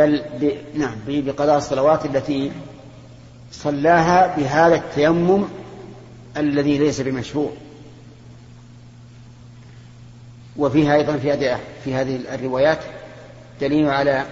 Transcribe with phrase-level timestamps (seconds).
[0.00, 0.52] بل ب...
[0.74, 2.52] نعم بقضاء الصلوات التي
[3.52, 5.44] صلاها بهذا التيمم
[6.36, 7.50] الذي ليس بمشروع.
[10.56, 12.78] وفيها أيضا في هذه في هذه الروايات
[13.60, 14.24] دليل على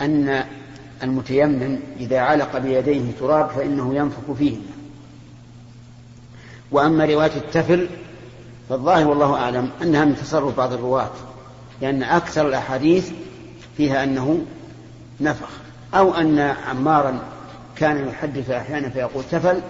[0.00, 0.44] أن
[1.02, 4.56] المتيمم إذا علق بيديه تراب فإنه ينفخ فيه.
[6.70, 7.88] وأما رواية التفل
[8.68, 11.10] فالظاهر والله أعلم أنها من تصرف بعض الرواة
[11.82, 13.10] لأن أكثر الأحاديث
[13.76, 14.44] فيها أنه
[15.20, 15.48] نفخ.
[15.94, 17.22] أو أن عمارا
[17.76, 19.60] كان يحدث أحيانا فيقول تفل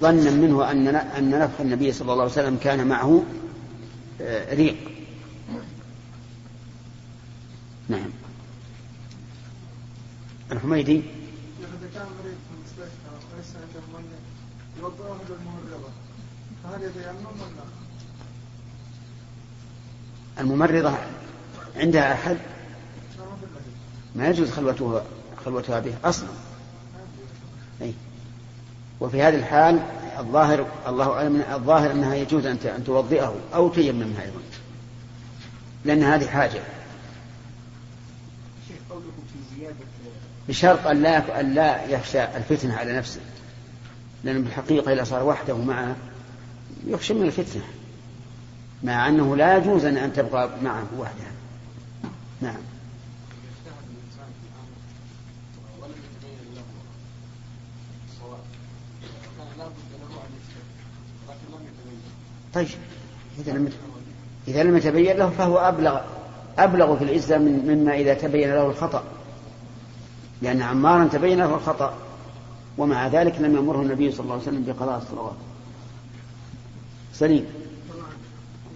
[0.00, 3.24] ظنا منه أن أن نفخ النبي صلى الله عليه وسلم كان معه
[4.20, 4.76] آه، ريق.
[7.88, 8.10] نعم.
[10.52, 11.02] الحميدي؟
[20.40, 20.94] الممرضة
[21.76, 22.38] عندها أحد؟
[24.16, 25.04] ما يجوز خلوتها
[25.44, 26.28] خلوتها به أصلا.
[27.82, 27.92] أي.
[29.00, 29.82] وفي هذه الحال
[30.18, 34.40] الظاهر الله أعلم الظاهر أنها يجوز أن توضئه أو تيممها أيضا.
[35.84, 36.60] لأن هذه حاجة.
[40.48, 43.20] بشرط أن لا أن لا يخشى الفتنة على نفسه.
[44.24, 45.96] لأن بالحقيقة إذا صار وحده معه
[46.86, 47.62] يخشى من الفتنة.
[48.82, 51.32] مع أنه لا يجوز أن تبقى معه وحدها.
[52.40, 52.56] نعم.
[62.54, 62.68] طيب
[63.38, 63.72] إذا لم
[64.48, 66.00] إذا لم يتبين له فهو أبلغ
[66.58, 69.04] أبلغ في العزة مما إذا تبين له الخطأ.
[70.42, 71.94] لأن عمارا تبين له الخطأ
[72.78, 75.36] ومع ذلك لم يأمره النبي صلى الله عليه وسلم بقضاء الصلوات.
[77.14, 77.46] سليم.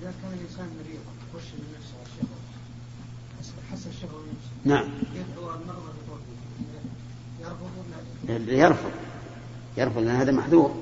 [0.00, 1.00] إذا كان الإنسان مريض
[1.34, 4.22] يخش من نفسه حس الشهوة
[4.64, 4.88] نعم.
[7.44, 9.05] يرفض؟ يرفض.
[9.76, 10.74] يرفض لأن هذا محذور.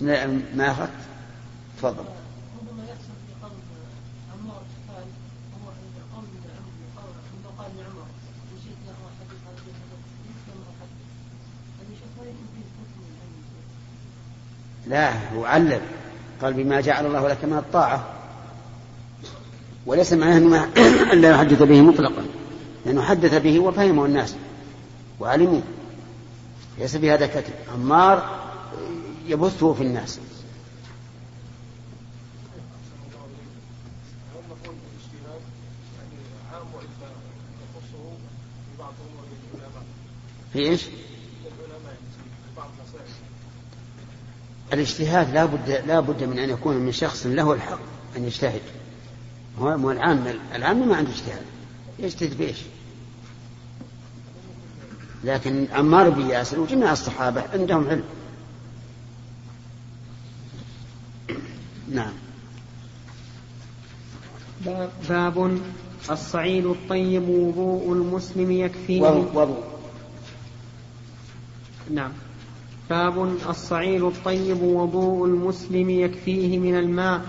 [0.00, 0.90] ما أخذت؟
[1.78, 2.04] تفضل.
[14.86, 15.80] لا هو علل.
[16.42, 18.04] قال بما جعل الله لك من الطاعة.
[19.86, 20.68] وليس معناه
[21.12, 22.22] أن لا يحدث به مطلقا.
[22.86, 24.34] لأنه حدث به وفهمه الناس.
[25.20, 25.60] وعلموا
[26.80, 28.40] ليس بهذا كتب عمار
[29.26, 30.18] يبثه في الناس
[40.52, 40.86] في إيش؟
[44.72, 47.78] الاجتهاد لا بد لا بد من أن يكون من شخص له الحق
[48.16, 48.62] أن يجتهد
[49.58, 51.42] هو العام العام ما عنده اجتهاد
[51.98, 52.58] يجتهد في إيش؟
[55.24, 58.04] لكن عمار بن ياسر وجميع الصحابة عندهم علم.
[61.88, 62.12] نعم.
[65.08, 65.58] باب
[66.10, 69.64] الصعيد الطيب وضوء المسلم يكفيه وضوء.
[71.90, 72.12] نعم.
[72.90, 77.20] باب الصعيد الطيب وضوء المسلم يكفيه من الماء.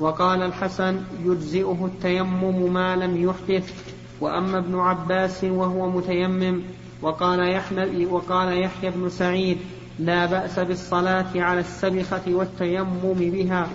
[0.00, 3.72] وقال الحسن يجزئه التيمم ما لم يحدث.
[4.20, 6.62] وأما ابن عباس وهو متيمم
[7.02, 9.58] وقال يحيى وقال يحيى بن سعيد
[9.98, 13.68] لا بأس بالصلاة على السبخة والتيمم بها.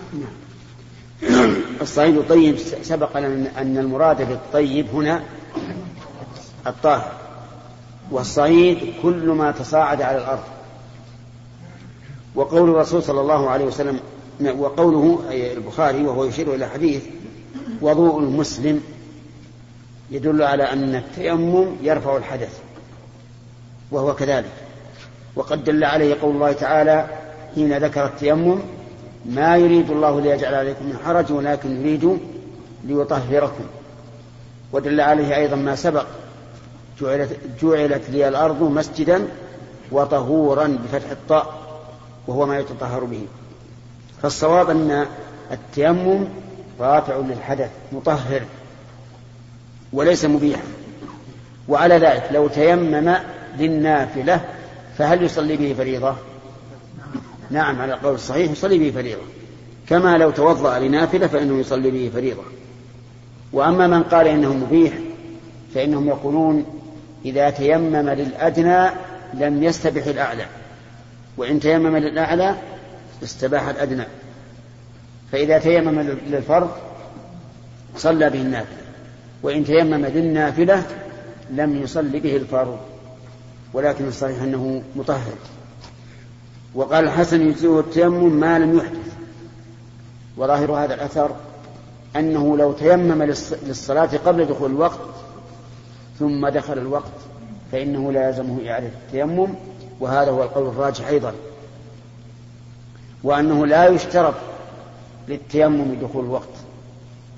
[1.82, 5.24] الصعيد الطيب سبق لنا أن المراد بالطيب هنا
[6.68, 7.12] الطاهر.
[8.12, 10.44] والصعيد كل ما تصاعد على الأرض.
[12.36, 14.00] وقول الرسول صلى الله عليه وسلم
[14.42, 17.04] وقوله البخاري وهو يشير إلى حديث
[17.82, 18.84] وضوء المسلم
[20.12, 22.60] يدل على أن التيمم يرفع الحدث.
[23.92, 24.52] وهو كذلك.
[25.36, 27.08] وقد دل عليه قول الله تعالى
[27.56, 28.60] حين ذكر التيمم
[29.26, 32.20] ما يريد الله ليجعل عليكم من حرج ولكن يريد
[32.84, 33.64] ليطهركم.
[34.72, 36.06] ودل عليه أيضا ما سبق
[37.02, 39.28] جعلت, جعلت لي الأرض مسجدا
[39.92, 41.54] وطهورا بفتح الطاء
[42.28, 43.26] وهو ما يتطهر به.
[44.22, 45.06] فالصواب أن
[45.52, 46.26] التيمم
[46.80, 48.42] رافع للحدث مطهر
[49.94, 50.64] وليس مبيحا.
[51.70, 53.16] وعلى ذلك لو تيمم
[53.60, 54.42] للنافلة
[54.98, 56.16] فهل يصلي به فريضة؟
[57.50, 59.22] نعم على القول الصحيح يصلي به فريضة.
[59.88, 62.44] كما لو توضأ لنافلة فإنه يصلي به فريضة.
[63.54, 64.94] وأما من قال إنه مبيح
[65.76, 66.66] فإنهم يقولون
[67.26, 68.90] إذا تيمم للأدنى
[69.34, 70.46] لم يستبح الأعلى.
[71.38, 72.56] وإن تيمم للأعلى
[73.24, 74.04] استباح الأدنى.
[75.32, 76.72] فإذا تيمم للفرض
[77.98, 78.78] صلى به النافلة.
[79.44, 80.84] وإن تيمم للنافلة
[81.52, 82.80] لم يصل به الفرض.
[83.74, 85.34] ولكن الصحيح أنه مطهر.
[86.76, 89.14] وقال الحسن يجزئه التيمم ما لم يحدث.
[90.38, 91.32] وظاهر هذا الأثر
[92.16, 93.24] أنه لو تيمم
[93.64, 95.00] للصلاة قبل دخول الوقت
[96.20, 97.12] ثم دخل الوقت
[97.72, 99.54] فإنه لا يلزمه إعادة التيمم
[100.00, 101.34] وهذا هو القول الراجح أيضا.
[103.24, 104.34] وأنه لا يشترط
[105.28, 106.50] للتيمم دخول الوقت.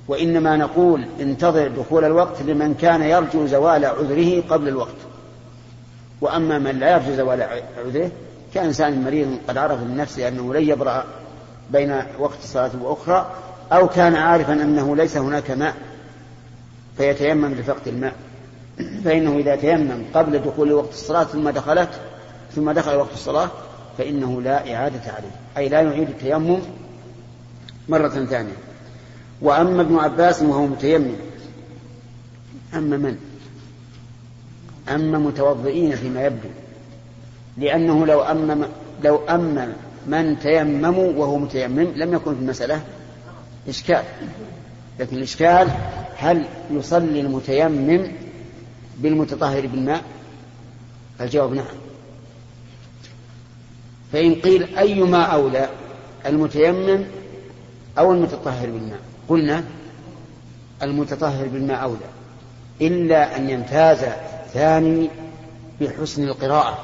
[0.08, 5.09] وإنما نقول انتظر دخول الوقت لمن كان يرجو زوال عذره قبل الوقت.
[6.21, 7.42] وأما من لا يرجو زوال
[7.77, 8.12] عذره
[8.54, 11.06] كإنسان مريض قد عرف من نفسه أنه لن يبرأ
[11.71, 13.31] بين وقت الصلاة وأخرى
[13.71, 15.75] أو كان عارفا أنه ليس هناك ماء
[16.98, 18.13] فيتيمم لفقد الماء.
[19.04, 21.89] فإنه إذا تيمم قبل دخول وقت الصلاة ثم دخلت
[22.56, 23.50] ثم دخل وقت الصلاة
[23.98, 26.60] فإنه لا إعادة عليه أي لا يعيد التيمم
[27.89, 28.54] مرة ثانية.
[29.42, 31.15] وأما ابن عباس وهو متيمم
[32.74, 33.18] أما من؟
[34.89, 36.50] أما متوضئين فيما يبدو
[37.57, 38.69] لأنه لو أما
[39.03, 39.74] لو أما
[40.07, 42.81] من تيمموا وهو متيمم لم يكن في المسألة
[43.69, 44.03] إشكال.
[45.00, 45.69] لكن الإشكال
[46.18, 48.12] هل يصلي المتيمم
[48.97, 50.03] بالمتطهر بالماء؟
[51.21, 51.65] الجواب نعم.
[54.13, 55.69] فإن قيل أيما أولى
[56.25, 57.03] المتيمم
[57.97, 59.00] أو المتطهر بالماء؟
[59.30, 59.63] قلنا
[60.83, 62.09] المتطهر بالماء أولى
[62.81, 64.06] إلا أن يمتاز
[64.50, 65.10] الثاني
[65.81, 66.78] بحسن القراءة.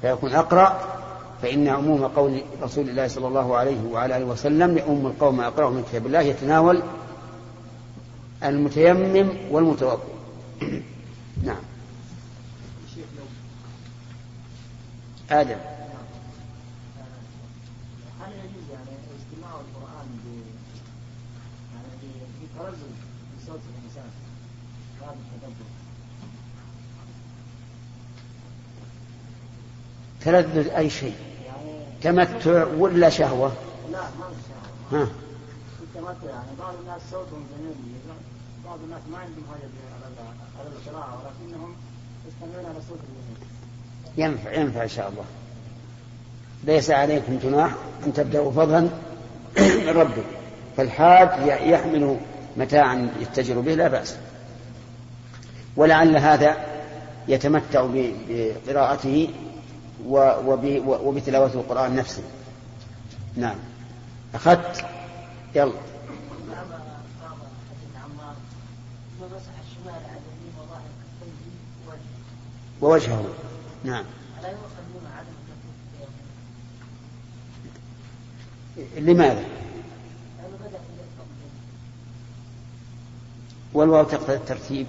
[0.00, 0.80] فيكون أقرأ
[1.42, 5.82] فإن عموم قول رسول الله صلى الله عليه وعلى آله وسلم يؤم القوم أقرأ من
[5.82, 6.82] كتاب الله يتناول
[8.44, 10.02] المتيمم والمتوضئ
[11.48, 11.62] نعم.
[15.30, 15.58] آدم
[18.20, 20.26] هل يجوز يعني استماع القرآن ب
[21.74, 22.12] يعني
[22.42, 22.92] بتردد
[23.38, 24.10] بصوت الإنسان
[25.00, 25.80] هذا التدبر
[30.24, 31.14] تردد أي شيء
[32.02, 33.52] تمتع ولا شهوة؟
[33.92, 35.08] لا ما ها.
[35.82, 37.74] التمتع يعني بعض الناس صوتهم جميل
[38.66, 39.70] بعض الناس ما عندهم حاجة
[40.58, 41.74] على القراءة ولكنهم
[42.28, 43.50] يستمعون على صوت الجميل.
[44.16, 45.24] ينفع ينفع إن شاء الله.
[46.64, 47.74] ليس عليكم جناح
[48.06, 48.80] أن تبدأوا فضلا.
[49.86, 50.22] من ربكم
[50.76, 52.16] فالحاج يحمل
[52.56, 54.16] متاعا يتجر به لا بأس.
[55.76, 56.56] ولعل هذا
[57.28, 59.28] يتمتع بقراءته
[60.06, 62.22] وبتلاوة القرآن نفسه.
[63.36, 63.56] نعم.
[64.34, 64.86] أخذت؟
[65.54, 65.72] يلا.
[72.80, 73.24] ووجهه.
[73.84, 74.04] نعم.
[78.96, 79.44] لماذا؟
[83.74, 84.86] والواو تقتضي الترتيب؟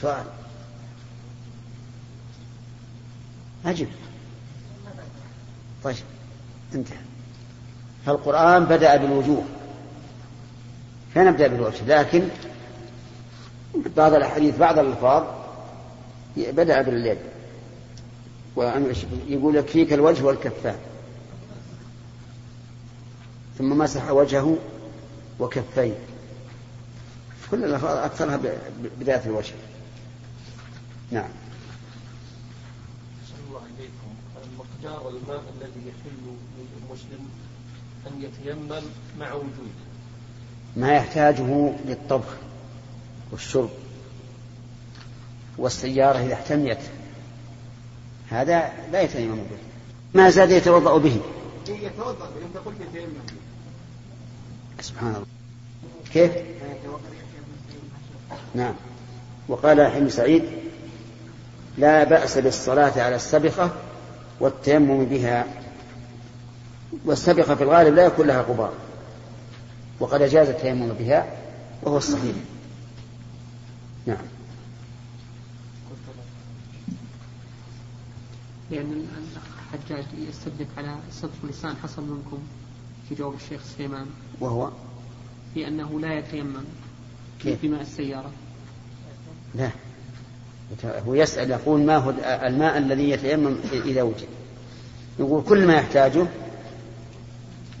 [0.00, 0.24] سؤال.
[3.66, 3.88] أجب
[5.84, 5.96] طيب
[6.74, 6.98] انتهى.
[8.06, 9.44] فالقرآن بدأ بالوجوه.
[11.14, 12.28] فنبدأ بالوجه؟ لكن
[13.96, 15.24] بعض الأحاديث بعض الألفاظ
[16.36, 17.18] بدأ باليد.
[18.56, 20.76] ويقول يكفيك الوجه والكفان.
[23.58, 24.56] ثم مسح وجهه
[25.40, 25.94] وكفيه.
[27.50, 28.58] كل الألفاظ أكثرها ب-
[29.00, 29.52] بذات الوجه.
[31.10, 31.30] نعم.
[33.48, 34.10] الله إليكم
[34.58, 37.28] مقدار الماء الذي يحل للمسلم
[38.06, 38.82] أن يتيمم
[39.18, 39.80] مع وجوده.
[40.76, 42.36] ما يحتاجه للطبخ
[43.32, 43.70] والشرب
[45.58, 46.78] والسيارة إذا احتميت.
[48.30, 49.58] هذا لا يتيمم به.
[50.14, 51.20] ما زاد يتوضأ به.
[51.68, 53.12] يتوضأ أنت قلت يتيمم
[54.80, 55.26] سبحان الله.
[56.12, 56.32] كيف؟
[58.54, 58.74] نعم.
[59.48, 60.59] وقال بن سعيد
[61.78, 63.70] لا بأس بالصلاة على السبقة
[64.40, 65.46] والتيمم بها.
[67.04, 68.72] والسبقة في الغالب لا يكون لها غبار
[70.00, 71.36] وقد جاز التيمم بها
[71.82, 72.36] وهو الصحيح
[74.06, 74.16] نعم.
[78.70, 82.38] لأن الأخ حجاج يستدرك على صدق لسان حصل منكم
[83.08, 84.06] في جواب الشيخ سليمان.
[84.40, 84.70] وهو؟
[85.54, 86.64] في أنه لا يتيمم
[87.40, 88.30] كيف؟ بماء السيارة.
[89.54, 89.70] لا.
[91.06, 94.28] هو يسأل يقول ما هو الماء الذي يتيمم إذا وجد
[95.18, 96.26] يقول كل ما يحتاجه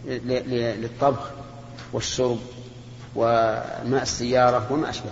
[0.06, 1.30] للطبخ
[1.92, 2.38] والشرب
[3.16, 5.06] وماء السيارة وما أشبه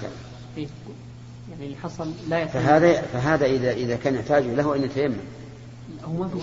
[0.57, 0.69] ذلك؟
[1.51, 5.17] يعني اللي حصل لا يتيمم فهذا فهذا إذا إذا كان يحتاج له أن يتيمم
[6.05, 6.39] هو ما في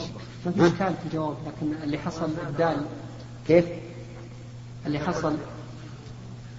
[0.45, 2.77] ما في؟ إشكال في الجواب لكن اللي حصل إبدال
[3.47, 3.65] كيف؟
[4.85, 5.35] اللي حصل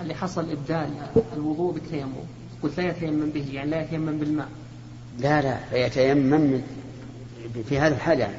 [0.01, 0.91] اللي حصل إبدال
[1.37, 2.13] الوضوء بالتيمم
[2.63, 4.49] قلت لا يتيمم به يعني لا يتيمم بالماء
[5.19, 6.63] لا لا يتيمم من
[7.69, 8.37] في هذا الحال يعني.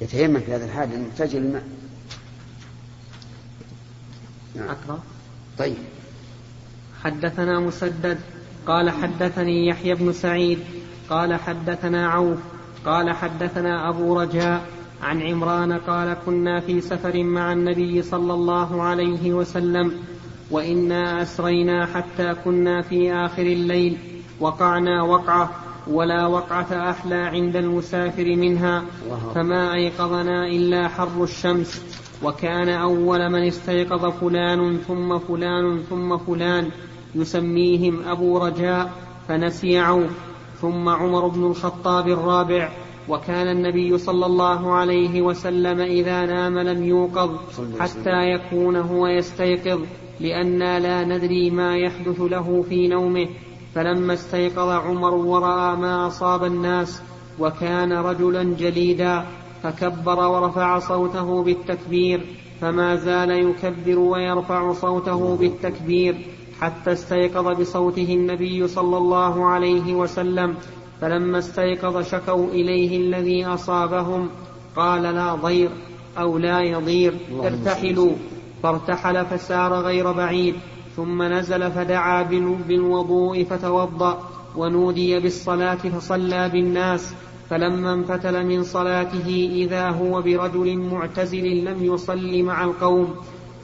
[0.00, 1.64] يتيمم في هذا الحال لأنه محتاج للماء
[4.54, 4.68] نعم.
[4.68, 5.00] أقرأ
[5.58, 5.76] طيب.
[7.02, 8.18] حدثنا مسدد
[8.66, 10.58] قال حدثني يحيى بن سعيد
[11.10, 12.38] قال حدثنا عوف
[12.84, 14.66] قال حدثنا أبو رجاء
[15.02, 19.92] عن عمران قال كنا في سفر مع النبي صلى الله عليه وسلم
[20.50, 23.98] وإنا أسرينا حتى كنا في آخر الليل.
[24.40, 25.50] وقعنا وقعة
[25.90, 28.82] ولا وقعة أحلى عند المسافر منها
[29.34, 31.82] فما أيقظنا إلا حر الشمس.
[32.22, 36.70] وكان أول من استيقظ فلان ثم فلان ثم فلان
[37.14, 38.92] يسميهم أبو رجاء
[39.28, 40.10] فنسي عوف
[40.60, 42.70] ثم عمر بن الخطاب الرابع
[43.08, 47.30] وكان النبي صلى الله عليه وسلم إذا نام لم يوقظ
[47.78, 49.80] حتى يكون هو يستيقظ
[50.20, 53.28] لأنا لا ندري ما يحدث له في نومه.
[53.74, 57.02] فلما استيقظ عمر ورأى ما أصاب الناس
[57.38, 59.24] وكان رجلا جليدا
[59.62, 62.20] فكبر ورفع صوته بالتكبير
[62.60, 66.14] فما زال يكبر ويرفع صوته بالتكبير
[66.60, 70.54] حتى استيقظ بصوته النبي صلى الله عليه وسلم.
[71.00, 74.28] فلما استيقظ شكوا إليه الذي أصابهم
[74.76, 75.70] قال لا ضير
[76.18, 78.12] أو لا يضير ارتحلوا.
[78.62, 80.54] فارتحل فسار غير بعيد.
[80.96, 82.22] ثم نزل فدعا
[82.68, 87.14] بالوضوء فتوضأ ونودي بالصلاة فصلى بالناس
[87.50, 93.14] فلما انفتل من صلاته إذا هو برجل معتزل لم يصل مع القوم.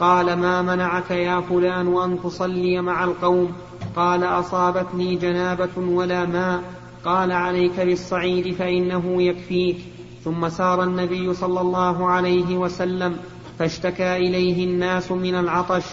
[0.01, 3.53] قال ما منعك يا فلان أن تصلي مع القوم؟
[3.97, 6.63] قال أصابتني جنابة ولا ماء.
[7.05, 9.77] قال عليك بالصعيد فإنه يكفيك.
[10.25, 13.17] ثم سار النبي صلى الله عليه وسلم
[13.59, 15.85] فاشتكى إليه الناس من العطش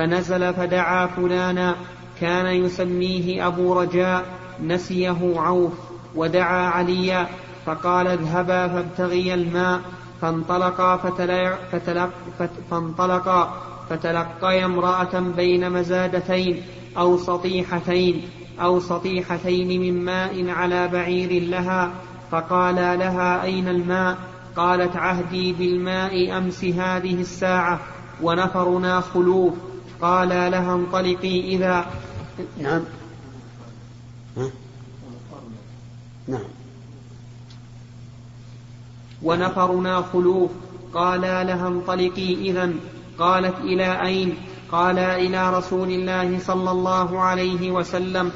[0.00, 1.76] فنزل فدعا فلانا
[2.20, 4.24] كان يسميه أبو رجاء
[4.62, 5.72] نسيه عوف
[6.14, 7.28] ودعا عليا
[7.66, 9.80] فقال اذهبا فابتغيا الماء
[10.20, 12.10] فانطلقا فتلق
[12.70, 13.54] فانطلقا
[13.90, 16.62] فتلقيا امرأة بين مزادتين
[16.98, 18.22] أو سطيحتين
[18.60, 21.90] أو سطيحتين من ماء على بعير لها
[22.30, 24.16] فقالا لها أين الماء؟
[24.56, 27.80] قالت عهدي بالماء أمس هذه الساعة
[28.22, 29.69] ونفرنا خلوف.
[30.02, 31.86] قالا لها انطلقي إذا
[32.58, 32.80] نعم.
[36.28, 36.40] نعم.
[39.22, 40.50] ونفرنا خلوف.
[40.94, 42.72] قالا لها انطلقي إذا.
[43.18, 44.34] قالت إلى أين؟
[44.72, 48.32] قالا إلى رسول الله صلى الله عليه وسلم.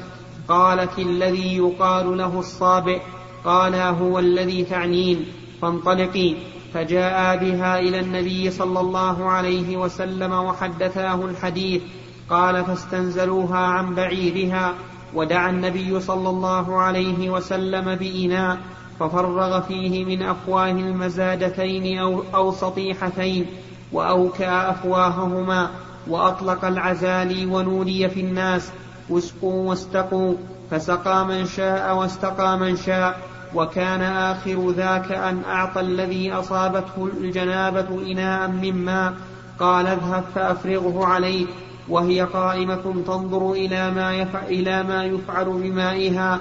[0.47, 3.01] قالت الذي يقال له الصابئ.
[3.45, 5.25] قالا هو الذي تعنين.
[5.61, 6.35] فانطلقي.
[6.75, 11.81] فجاء بها إلى النبي صلى الله عليه وسلم وحدثاه الحديث.
[12.29, 14.73] قال فاستنزلوها عن بعيرها
[15.13, 18.57] ودعا النبي صلى الله عليه وسلم بإناء
[18.99, 23.45] ففرغ فيه من أفواه المزادتين أو, أو سطيحتين
[23.91, 25.69] وأوكأ أفواههما
[26.07, 28.71] وأطلق العزالي ونودي في الناس
[29.09, 30.35] واسقوا واستقوا.
[30.71, 33.34] فسقى من شاء واستقى من شاء.
[33.53, 39.13] وكان آخر ذاك أن أعطى الذي أصابته الجنابة إناء من ماء
[39.59, 41.45] قال اذهب فأفرغه عليه
[41.89, 46.39] وهي قائمة تنظر إلى ما يفعل, إلى ما يفعل بمائها.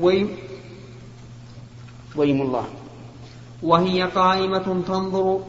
[0.00, 0.28] ويم
[2.42, 2.64] الله.
[3.62, 5.40] وهي قائمة تنظر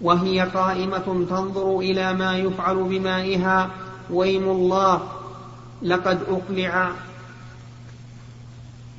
[0.00, 3.70] وهي قائمة تنظر إلى ما يفعل بمائها.
[4.10, 5.02] ويم الله.
[5.82, 6.90] لقد أقلع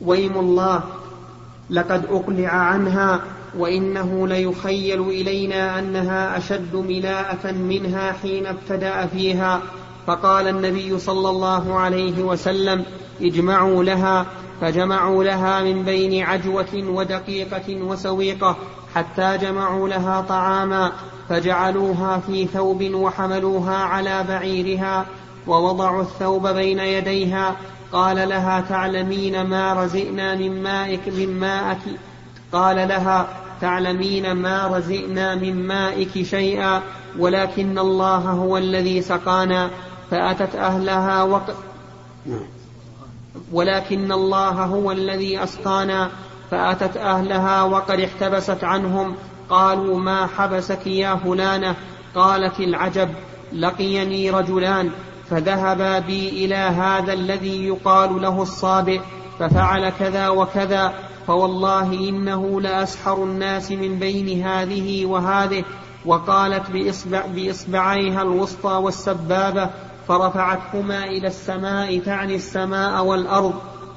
[0.06, 0.84] ويم الله.
[1.70, 3.20] لقد أقلع عنها
[3.58, 9.62] وإنه ليخيل إلينا أنها أشد ملاءة منها حين ابتدأ فيها.
[10.08, 12.86] فقال النبي صلى الله عليه وسلم
[13.22, 14.26] اجمعوا لها.
[14.62, 18.58] فجمعوا لها من بين عجوة ودقيقة وسويقة
[18.96, 20.92] حتى جمعوا لها طعاما.
[21.30, 25.06] فجعلوها في ثوب وحملوها على بعيرها
[25.48, 27.56] ووضعوا الثوب بين يديها
[27.92, 31.80] قال لها تعلمين ما رزئنا من مائك من مائك
[32.52, 33.28] قال لها
[33.62, 36.82] تعلمين ما رزئنا من مائك شيئا
[37.20, 39.70] ولكن الله هو الذي سقانا
[40.12, 41.56] فأتت أهلها وق...
[43.52, 46.10] ولكن الله هو الذي أسقانا
[46.52, 49.16] فأتت أهلها وقد احتبست عنهم
[49.50, 51.76] قالوا ما حبسك يا فلانة؟
[52.16, 53.10] قالت العجب
[53.54, 54.92] لقيني رجلان.
[55.32, 59.02] فذهبا بي إلى هذا الذي يقال له الصابئ
[59.40, 60.94] ففعل كذا وكذا
[61.28, 65.64] فوالله إنه لأسحر الناس من بين هذه وهذه.
[66.06, 69.70] وقالت بإصبع بإصبعيها الوسطى والسبابة
[70.08, 73.54] فرفعتهما إلى السماء تعني السماء والأرض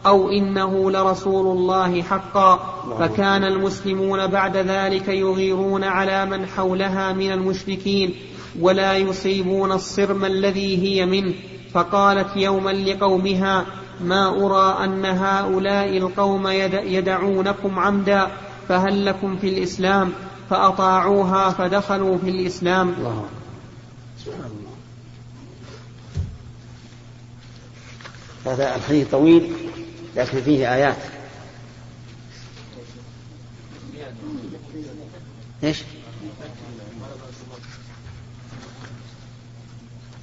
[0.07, 2.57] أو إنه لرسول الله حقا.
[2.99, 8.15] فكان المسلمون بعد ذلك يغيرون على من حولها من المشركين.
[8.61, 11.35] ولا يصيبون الصرم الذي هي منه.
[11.73, 13.67] فقالت يوما لقومها
[14.01, 16.49] ما أرى أن هؤلاء القوم
[16.85, 18.29] يدعونكم عمدا
[18.69, 20.13] فهل لكم في الإسلام؟
[20.51, 22.89] فأطاعوها فدخلوا في الإسلام.
[22.89, 23.27] الله
[24.25, 24.75] سبحان الله.
[28.55, 29.53] هذا الحديث طويل
[30.17, 30.97] لكن فيه آيات.
[35.65, 35.83] إيش؟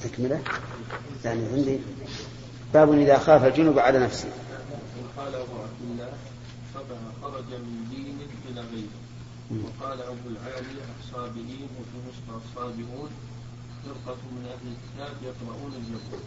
[0.03, 0.41] تكملة؟
[1.25, 1.79] يعني عندي.
[2.73, 4.27] باب إذا خاف الجنوب على نفسه.
[5.17, 6.09] قال أبو عبد الله
[7.21, 8.17] خرج من دين
[8.51, 9.01] إلى غيره.
[9.51, 13.09] وقال أبو العالي الصابئين وفي نسخة الصابئون
[13.85, 16.19] فرقة من أهل الكتاب يقرؤون الزبور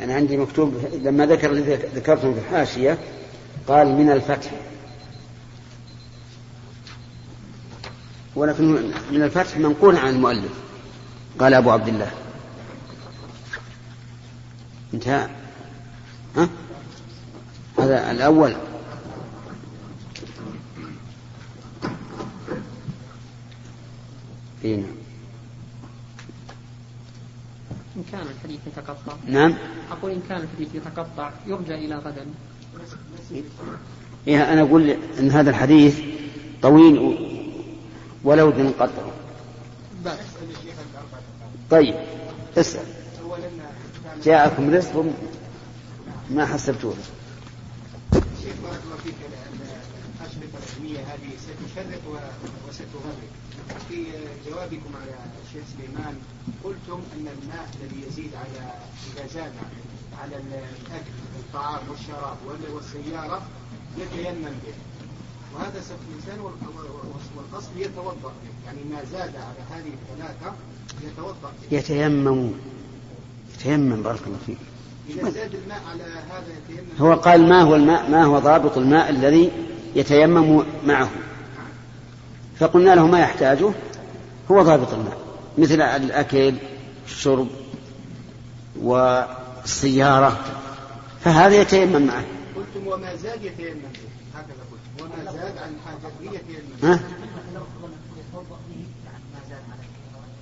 [0.00, 1.52] أنا عندي مكتوب لما ذكر
[1.94, 2.98] ذكرته في الحاشية
[3.68, 4.50] قال من الفتح.
[8.36, 10.67] ولكن من الفتح منقول عن المؤلف.
[11.38, 12.10] قال أبو عبد الله.
[14.94, 15.28] انتهى.
[16.36, 16.48] ها؟
[17.78, 18.56] هذا الأول.
[24.64, 24.86] إيه نعم.
[27.96, 29.16] إن كان الحديث يتقطع.
[29.26, 29.54] نعم.
[29.90, 32.26] أقول إن كان الحديث يتقطع يرجع إلى غدا.
[34.26, 36.00] إيه أنا أقول إن هذا الحديث
[36.62, 36.98] طويل
[38.24, 39.02] ولو انقطع
[41.70, 41.94] طيب
[42.58, 42.86] اسأل.
[44.24, 45.04] جاءكم رزق
[46.30, 46.94] ما حسبتوه.
[48.12, 49.14] شيخ بارك الله فيك
[50.20, 52.02] الأشرطة العلمية هذه ستشرق
[52.68, 53.30] وستغرق.
[53.88, 54.06] في
[54.46, 56.14] جوابكم على الشيخ سليمان
[56.64, 58.72] قلتم أن الماء الذي يزيد على
[59.12, 59.52] إذا زاد
[60.22, 62.36] على الأكل الطعام والشراب
[62.74, 63.42] والسيارة
[63.98, 64.74] يتيمم به.
[65.54, 66.40] وهذا الإنسان
[67.36, 68.66] والقصد يتوضأ به.
[68.66, 70.54] يعني ما زاد على هذه الثلاثة
[71.70, 72.52] يتيمم.
[73.54, 74.58] يتيمم بارك الله فيك.
[75.08, 76.88] إذا زاد الماء على هذا يتيمم.
[77.00, 79.52] هو قال ما هو الماء ما هو ضابط الماء الذي
[79.94, 81.10] يتيمم معه؟
[82.58, 83.70] فقلنا له ما يحتاجه؟
[84.50, 85.18] هو ضابط الماء.
[85.58, 86.54] مثل الأكل
[87.06, 87.48] الشرب
[88.80, 90.44] والسيارة.
[91.20, 92.24] فهذا يتيمم معه.
[92.56, 93.80] قلتم وما زاد يتيمم.
[94.34, 96.92] هكذا قلت وما زاد عن حاجته يتيمم.
[96.92, 97.00] ها؟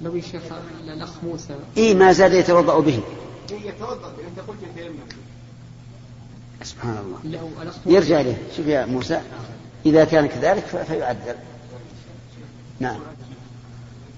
[0.02, 0.42] لو الشيخ
[0.85, 1.56] الأخ موسى.
[1.76, 3.00] إيه ما زاد يتوضأ به.
[3.50, 4.98] إيه يتوضأ أنت قلت يتيمم.
[6.62, 7.50] سبحان الله.
[7.87, 8.37] يرجع إليه.
[8.56, 9.20] شوف يا موسى
[9.87, 11.37] إذا كان كذلك فيعدل
[12.80, 13.00] نعم.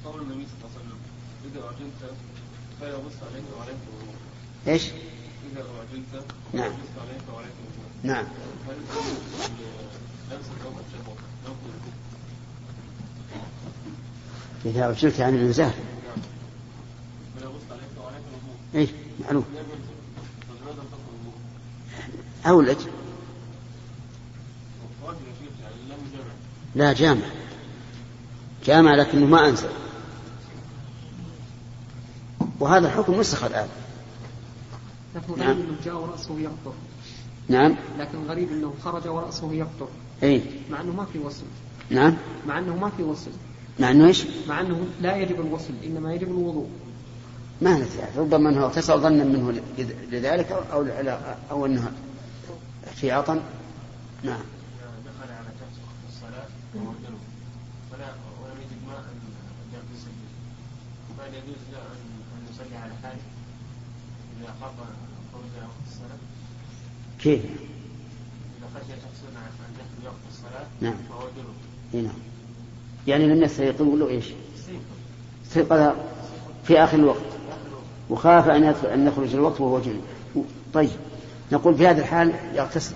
[0.04, 2.16] قول النبي صلى الله عليه وسلم
[2.80, 3.76] فيبص عليك وعليك
[4.68, 4.90] إيش؟
[5.52, 6.72] إذا أعجلت نعم.
[8.02, 8.26] نعم.
[14.64, 15.72] إذا أعجلت عن الإنزال
[18.74, 18.88] إيش؟
[19.24, 19.44] معلوم.
[22.46, 22.78] أولج
[26.74, 27.26] لا جامع.
[28.64, 29.68] جامع لكنه ما أنزل.
[32.60, 33.68] وهذا الحكم نسخ الآن.
[35.14, 35.50] لكن نعم.
[35.50, 36.72] إنه جاء ورأسه يقطر
[37.48, 37.76] نعم.
[37.98, 39.88] لكن غريب إنه خرج ورأسه يقطر
[40.22, 41.44] اي مع إنه ما في وصل.
[41.90, 42.16] نعم.
[42.46, 43.30] مع إنه ما في وصل.
[43.80, 46.68] مع إنه إيش؟ مع إنه لا يجب الوصل إنما يجب الوضوء
[47.60, 49.60] ما ندري ربما إنه اغتسل ظنا منه
[50.10, 51.18] لذلك أو أو,
[51.50, 51.92] أو إنه
[52.88, 53.42] احتياطا
[54.22, 54.40] نعم
[55.06, 56.46] دخل على في الصلاة
[57.92, 58.08] فلا
[58.42, 59.04] ولم يجد ماء
[59.74, 63.22] يغتسل به فهل يجوز له أن يصلي على حاله
[64.40, 64.72] اذا خاف
[65.32, 66.18] خروج وقت الصلاة؟
[67.20, 67.40] كيف؟
[68.58, 71.54] اذا خشي شخص عن دخل وقت الصلاة نعم وهو جنوب
[71.94, 72.37] إي نعم
[73.08, 74.24] يعني لم يستيقظ له إيش؟
[75.46, 75.92] استيقظ
[76.64, 77.20] في آخر الوقت.
[78.10, 80.90] وخاف أن أن يخرج الوقت وهو جنوب طيب.
[81.52, 82.94] نقول في هذه الحال يغتسل.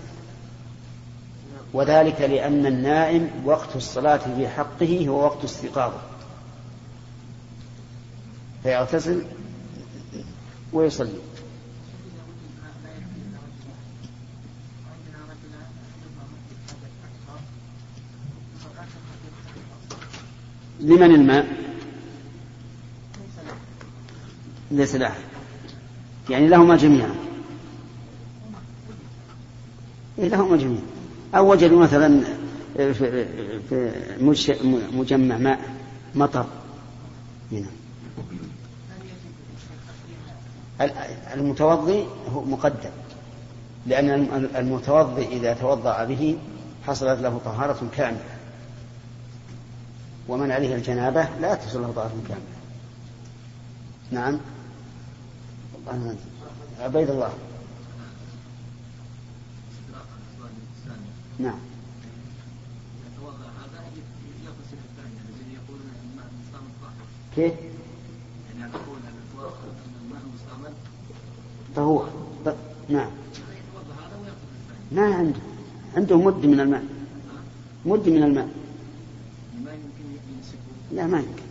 [1.72, 6.00] وذلك لأن النائم وقت الصلاة في حقه هو وقت استيقاظه.
[8.62, 9.22] فيغتسل
[10.72, 11.18] ويصلي.
[20.82, 21.46] لمن الماء؟
[24.70, 25.14] ليس له.
[26.30, 27.14] يعني لهما جميعا.
[30.18, 30.82] إيه لهما جميعا.
[31.34, 32.20] أو وجدوا مثلا
[32.76, 32.94] في,
[33.68, 34.56] في مج-
[34.94, 35.60] مجمع ماء
[36.14, 36.46] مطر.
[37.52, 37.66] هنا.
[40.80, 40.92] ال-
[41.34, 42.90] المتوضي هو مقدم.
[43.86, 46.38] لأن الم- المتوضي إذا توضأ به
[46.86, 48.31] حصلت له طهارة كاملة.
[50.28, 52.42] ومن عليه الجنابة لا تحصل له طهارة كاملة
[54.10, 54.38] نعم.
[56.80, 57.32] عبيد الله.
[61.38, 61.58] نعم.
[67.36, 67.52] كيف؟
[71.76, 72.08] طهور.
[72.46, 72.54] ط-
[72.88, 73.10] نعم.
[74.92, 75.38] ما عنده.
[75.96, 76.84] عنده مد من الماء.
[77.86, 78.48] مد من الماء.
[80.92, 81.42] لا ما يمكن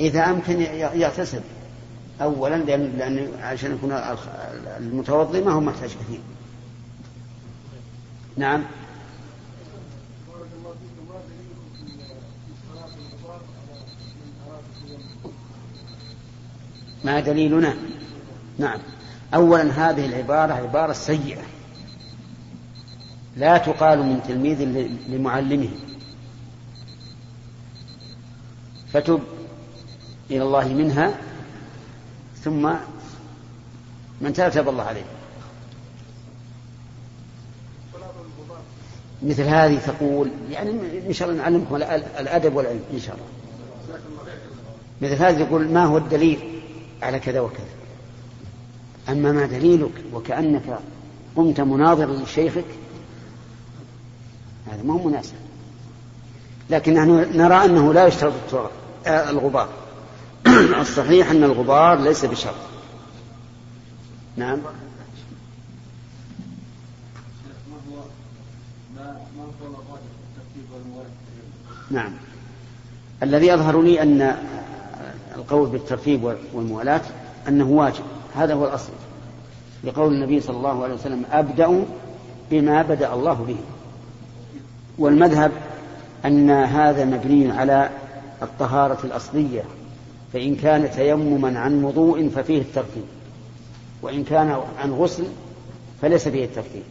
[0.00, 0.60] إذا أمكن
[1.00, 1.40] يغتسل
[2.22, 3.92] أولا لأن, لأن عشان يكون
[4.78, 6.20] المتوضي ما هو محتاج كثير.
[8.36, 8.64] نعم.
[17.04, 17.74] ما دليلنا؟
[18.58, 18.78] نعم.
[19.34, 21.42] أولا هذه العبارة عبارة سيئة.
[23.36, 24.62] لا تقال من تلميذ
[25.08, 25.70] لمعلمه.
[28.92, 29.20] فتب
[30.30, 31.14] إلى الله منها
[32.44, 32.72] ثم
[34.20, 35.04] من تاب تاب الله عليه.
[39.22, 40.70] مثل هذه تقول يعني
[41.08, 43.26] إن شاء الله نعلمكم الأ- الأدب والعلم إن شاء الله.
[45.02, 46.62] مثل هذه يقول ما هو الدليل
[47.02, 47.64] على كذا وكذا؟
[49.08, 50.78] أما ما دليلك وكأنك
[51.36, 52.64] قمت مناظرا لشيخك
[54.72, 55.34] هذا ما هو مناسب.
[56.70, 58.70] لكن نحن نرى أنه لا يشترط التراب.
[59.06, 59.68] الغبار.
[60.80, 62.54] الصحيح أن الغبار ليس بشرط
[64.36, 64.58] نعم.
[71.90, 72.12] نعم.
[73.22, 74.36] الذي يظهر لي أن
[75.36, 77.00] القول بالترتيب والموالاة
[77.48, 78.04] أنه واجب.
[78.36, 78.92] هذا هو الأصل.
[79.84, 81.84] لقول النبي صلى الله عليه وسلم أبدأ
[82.50, 83.56] بما بدأ الله به.
[84.98, 85.52] والمذهب
[86.24, 87.90] أن هذا مبني على
[88.42, 89.64] الطهارة الأصلية
[90.32, 93.04] فإن كان تيمما عن وضوء ففيه الترتيب
[94.02, 95.26] وإن كان عن غسل
[96.02, 96.82] فليس فيه الترتيب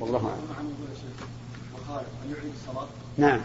[0.00, 0.72] والله أعلم.
[3.18, 3.40] نعم.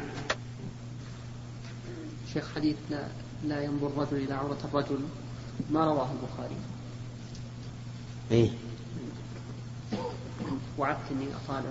[2.33, 3.07] شيخ حديث لا,
[3.43, 4.99] لا ينظر الرجل إلى عورة الرجل
[5.71, 6.55] ما رواه البخاري؟
[8.31, 8.49] إيه.
[10.77, 11.69] وعدت إني أطالع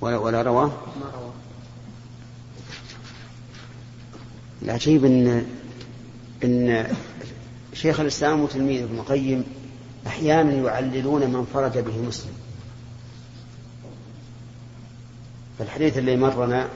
[0.00, 0.66] ولا, ولا رواه؟
[1.00, 1.47] ما رواه.
[4.62, 5.46] العجيب ان
[6.44, 6.86] إن
[7.74, 9.44] شيخ الإسلام وتلميذه ابن القيم
[10.06, 12.32] أحيانا يعللون من فرج به مسلم.
[15.58, 16.68] فالحديث اللي مرنا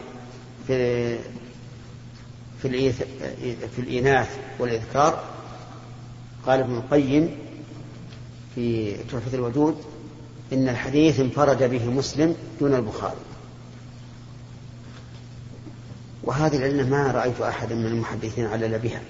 [0.67, 1.19] في
[2.63, 2.93] في
[3.77, 5.25] في الإناث والإذكار
[6.47, 7.37] قال ابن القيم
[8.55, 9.77] في تحفة الوجود
[10.53, 13.17] إن الحديث انفرد به مسلم دون البخاري.
[16.25, 19.01] وهذه العلة ما رأيت أحدا من المحدثين علل بها.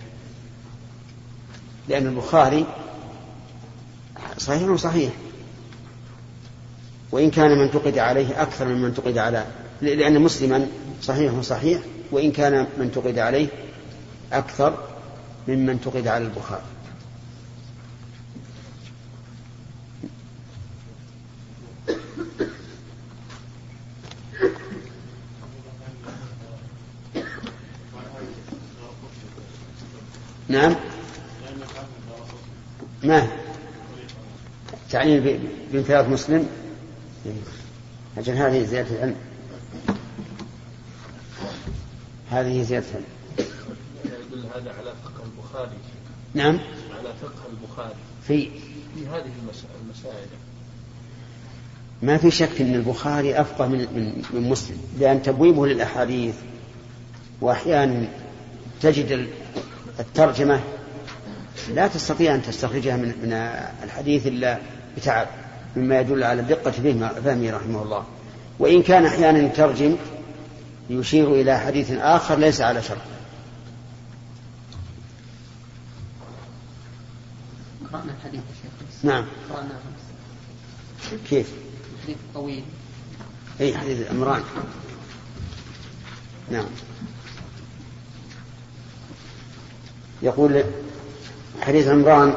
[1.88, 2.66] لأن البخاري
[4.38, 5.12] صحيح صحيح؟
[7.12, 9.46] وإن كان من تقد عليه أكثر من من تقد على
[9.82, 10.66] لأن مسلما
[11.02, 13.46] صحيح صحيح؟ وإن كان من تقد عليه
[14.32, 14.78] أكثر
[15.48, 16.62] ممن تقد على البخاري.
[30.52, 30.76] نعم.
[33.02, 33.28] ما
[34.90, 35.40] تعليل
[35.72, 36.48] بانفراد مسلم؟
[38.18, 39.16] أجل هذه زيادة العلم.
[42.30, 43.06] هذه زيادة العلم.
[44.54, 45.78] هذا على فقه البخاري.
[46.34, 46.58] نعم.
[46.98, 47.94] على فقه البخاري.
[48.26, 48.50] في
[48.94, 50.26] في هذه المسائل المسائل.
[52.02, 56.34] ما في شك إن البخاري أفقه من من, من مسلم لأن تبويبه للأحاديث
[57.40, 58.08] وأحيانا
[58.80, 59.28] تجد
[60.00, 60.60] الترجمة
[61.68, 63.32] لا تستطيع أن تستخرجها من من
[63.82, 64.58] الحديث إلا
[64.96, 65.28] بتعب
[65.76, 68.04] مما يدل على فهم فهمه رحمه الله.
[68.58, 69.96] وإن كان أحيانا يترجم
[70.90, 72.98] يشير إلى حديث آخر ليس على شرط.
[77.92, 79.04] قرأنا الحديث يا شيخ.
[79.04, 79.24] نعم.
[79.50, 79.68] قرأنا.
[81.30, 81.52] كيف؟
[81.98, 82.64] الحديث الطويل
[83.60, 84.42] اي حديث عمران.
[86.50, 86.66] نعم.
[90.22, 90.64] يقول
[91.60, 92.34] حديث عمران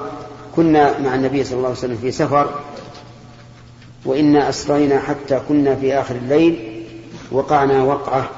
[0.56, 2.60] كنا مع النبي صلى الله عليه وسلم في سفر
[4.06, 6.84] وإنا أسرينا حتى كنا في آخر الليل
[7.32, 8.30] وقعنا وقعة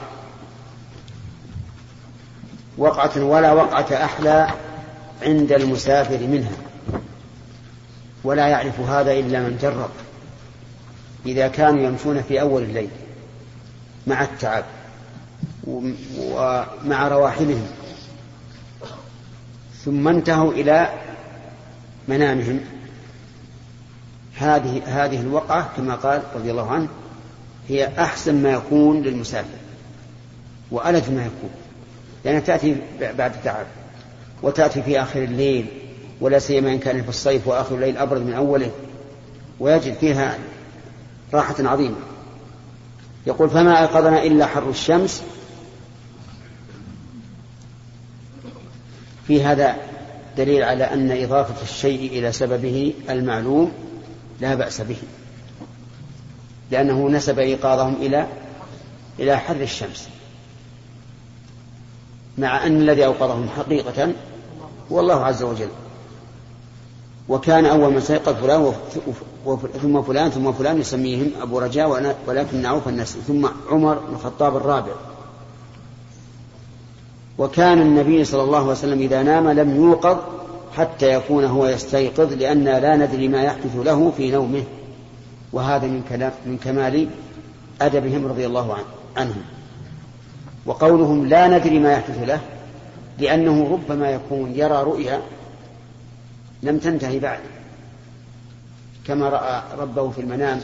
[2.77, 4.47] وقعة ولا وقعة أحلى
[5.21, 6.51] عند المسافر منها
[8.23, 9.89] ولا يعرف هذا إلا من جرب
[11.25, 12.89] إذا كانوا يمشون في أول الليل
[14.07, 14.63] مع التعب
[15.67, 17.67] ومع رواحلهم
[19.85, 20.89] ثم انتهوا إلى
[22.07, 22.59] منامهم.
[24.37, 26.87] هذه هذه الوقعة كما قال رضي الله عنه
[27.69, 29.57] هي أحسن ما يكون للمسافر
[30.71, 31.49] وألذ ما يكون
[32.25, 33.65] لأنها تأتي بعد تعب
[34.43, 35.65] وتأتي في آخر الليل
[36.21, 38.71] ولا سيما إن كان في الصيف وآخر الليل أبرد من أوله
[39.59, 40.37] ويجد فيها
[41.33, 41.95] راحة عظيمة.
[43.27, 45.23] يقول فما أيقظنا إلا حر الشمس
[49.27, 49.75] في هذا
[50.37, 53.71] دليل على أن إضافة الشيء إلى سببه المعلوم
[54.41, 54.97] لا بأس به
[56.71, 58.27] لأنه نسب إيقاظهم إلى
[59.19, 60.09] إلى حر الشمس
[62.37, 64.13] مع أن الذي أوقظهم حقيقة
[64.91, 65.69] هو الله عز وجل.
[67.29, 68.73] وكان أول من سيقظ فلان
[69.81, 73.17] ثم فلان ثم فلان يسميهم أبو رجاء ولكن عوف الناس.
[73.27, 74.91] ثم عمر بن الخطاب الرابع.
[77.38, 80.17] وكان النبي صلى الله عليه وسلم إذا نام لم يوقظ
[80.78, 84.63] حتى يكون هو يستيقظ لأننا لا ندري ما يحدث له في نومه.
[85.54, 87.08] وهذا من كلام من كمال
[87.82, 88.78] أدبهم رضي الله
[89.17, 89.41] عنهم.
[90.65, 92.41] وقولهم لا ندري ما يحدث له
[93.19, 95.21] لأنه ربما يكون يرى رؤيا
[96.63, 97.39] لم تنتهي بعد.
[99.08, 100.62] كما رأى ربه في المنام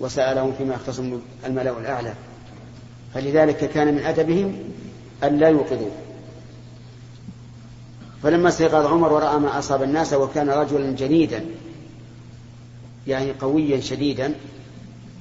[0.00, 2.14] وسأله فيما يختصم الملأ الأعلى.
[3.14, 4.54] فلذلك كان من أدبهم
[5.24, 5.90] أن لا يوقظوه
[8.22, 11.44] فلما استيقظ عمر ورأى ما أصاب الناس وكان رجلا جنيدا
[13.06, 14.34] يعني قويا شديدا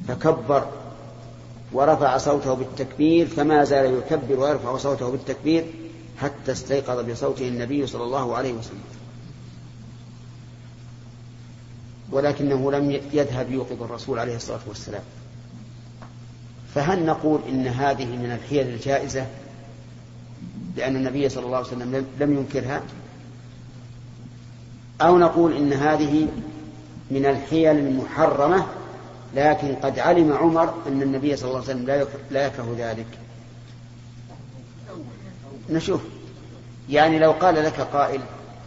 [0.07, 0.67] فكبر
[1.71, 5.65] ورفع صوته بالتكبير فما زال يكبر ويرفع صوته بالتكبير
[6.17, 8.83] حتى استيقظ بصوته النبي صلى الله عليه وسلم.
[12.11, 15.03] ولكنه لم يذهب يوقظ الرسول عليه الصلاة والسلام.
[16.75, 19.25] فهل نقول إن هذه من الحيل الجائزة؟
[20.77, 22.81] لأن النبي صلى الله عليه وسلم لم ينكرها.
[25.01, 26.27] أو نقول إن هذه
[27.11, 28.65] من الحيل المحرمة
[29.35, 33.07] لكن قد علم عمر أن النبي صلى الله عليه وسلم لا يكره ذلك.
[35.69, 36.01] نشوف.
[36.89, 38.21] يعني لو قال لك قائل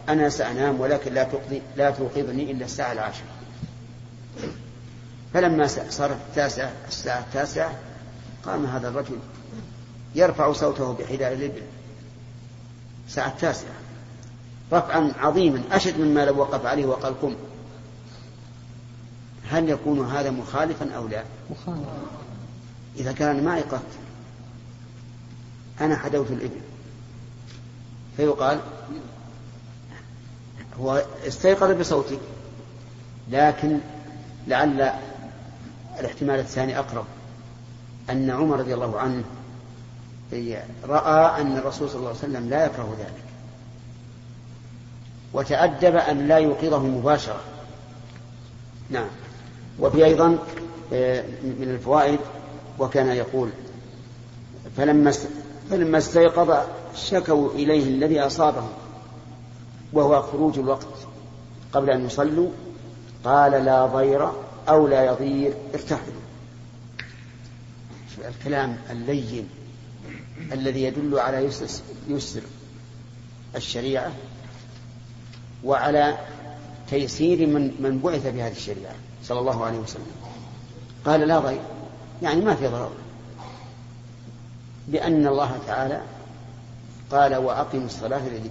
[0.09, 3.25] أنا سأنام ولكن لا تقضي لا توقظني إلا الساعة العاشرة.
[5.33, 7.71] فلما صارت التاسعة الساعة التاسعة
[8.45, 9.17] قام هذا الرجل
[10.15, 11.61] يرفع صوته بحذاء الإبل.
[13.11, 13.71] الساعة التاسعة
[14.73, 17.35] رفعا عظيما أشد مما لو وقف عليه وقال قم.
[19.49, 21.87] هل يكون هذا مخالفا أو لا؟ مخالف
[22.97, 23.81] إذا كان ما أيقظت
[25.81, 26.61] أنا حدوت الإبل.
[28.17, 28.59] فيقال
[30.79, 32.19] هو استيقظ بصوتك
[33.29, 33.79] لكن
[34.47, 34.91] لعل
[35.99, 37.05] الاحتمال الثاني أقرب
[38.09, 39.23] أن عمر رضي الله عنه
[40.87, 43.23] رأى أن الرسول صلى الله عليه وسلم لا يكره ذلك.
[45.33, 47.41] وتأدب أن لا يوقظه مباشرة.
[48.89, 49.07] نعم.
[49.79, 50.37] وفي أيضا
[50.93, 52.19] آه، من الفوائد
[52.79, 53.49] وكان يقول
[54.77, 55.13] فلما
[55.69, 56.57] فلما استيقظ
[56.95, 58.69] شكوا إليه الذي أصابهم
[59.93, 60.87] وهو خروج الوقت.
[61.73, 62.49] قبل أن يصلوا
[63.25, 64.29] قال لا ضير
[64.69, 66.21] أو لا يضير ارتحلوا.
[68.27, 69.49] الكلام اللين.
[70.51, 71.49] الذي يدل على
[72.07, 72.41] يسر,
[73.55, 74.11] الشريعة
[75.63, 76.17] وعلى
[76.89, 80.11] تيسير من من بعث بهذه الشريعة صلى الله عليه وسلم.
[81.05, 81.61] قال لا ضير.
[82.21, 82.91] يعني ما في ضرر.
[84.87, 86.01] لأن الله تعالى
[87.11, 88.49] قال وأقم الصلاة لذكر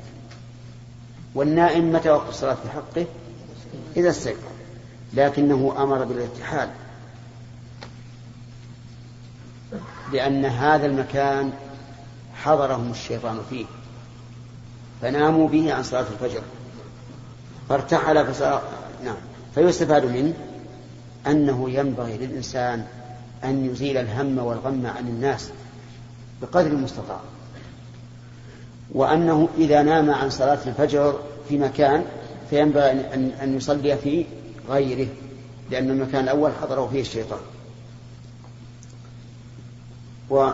[1.34, 3.06] والنائم متى وقت الصلاة في حقه؟
[3.96, 4.50] إذا استيقظ.
[5.14, 6.70] لكنه أمر بالارتحال
[10.12, 11.52] لأن هذا المكان
[12.44, 13.64] حضرهم الشيطان فيه.
[15.02, 16.40] فناموا به عن صلاة الفجر.
[17.68, 18.62] فارتحل فصار
[19.04, 19.16] نعم.
[19.54, 20.34] فيستفاد منه
[21.26, 22.84] أنه ينبغي للإنسان
[23.44, 25.50] أن يزيل الهم والغم عن الناس
[26.42, 27.20] بقدر المستطاع.
[28.92, 32.04] وأنه إذا نام عن صلاة الفجر في مكان
[32.50, 34.26] فينبغي أن أن يصلي في
[34.68, 35.08] غيره
[35.70, 37.40] لأن المكان الأول حضره فيه الشيطان.
[40.30, 40.50] و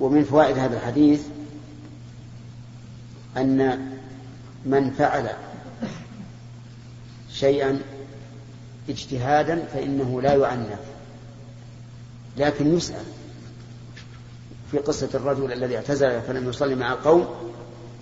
[0.00, 1.22] ومن فوائد هذا الحديث
[3.36, 3.90] أن
[4.66, 5.30] من فعل
[7.32, 7.80] شيئا
[8.88, 10.78] اجتهادا فإنه لا يعنف
[12.36, 13.04] لكن يسأل.
[14.70, 17.28] في قصة الرجل الذي اعتزل فلم يصلي مع القوم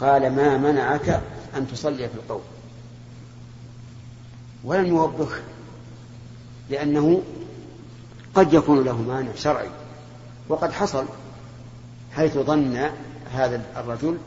[0.01, 1.21] قال ما منعك
[1.57, 2.43] أن تصلي في القوم؟
[4.65, 5.41] ولم يوبخ
[6.71, 7.23] لأنه
[8.35, 9.71] قد يكون له مانع شرعي
[10.49, 11.07] وقد حصل.
[12.17, 12.91] حيث ظن
[13.33, 14.19] هذا الرجل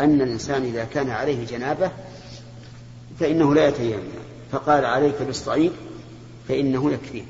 [0.00, 1.90] أن الإنسان إذا كان عليه جنابة
[3.20, 4.02] فإنه لا يتيمم.
[4.52, 5.72] فقال عليك بالصعيد
[6.48, 7.26] فإنه يكفيك.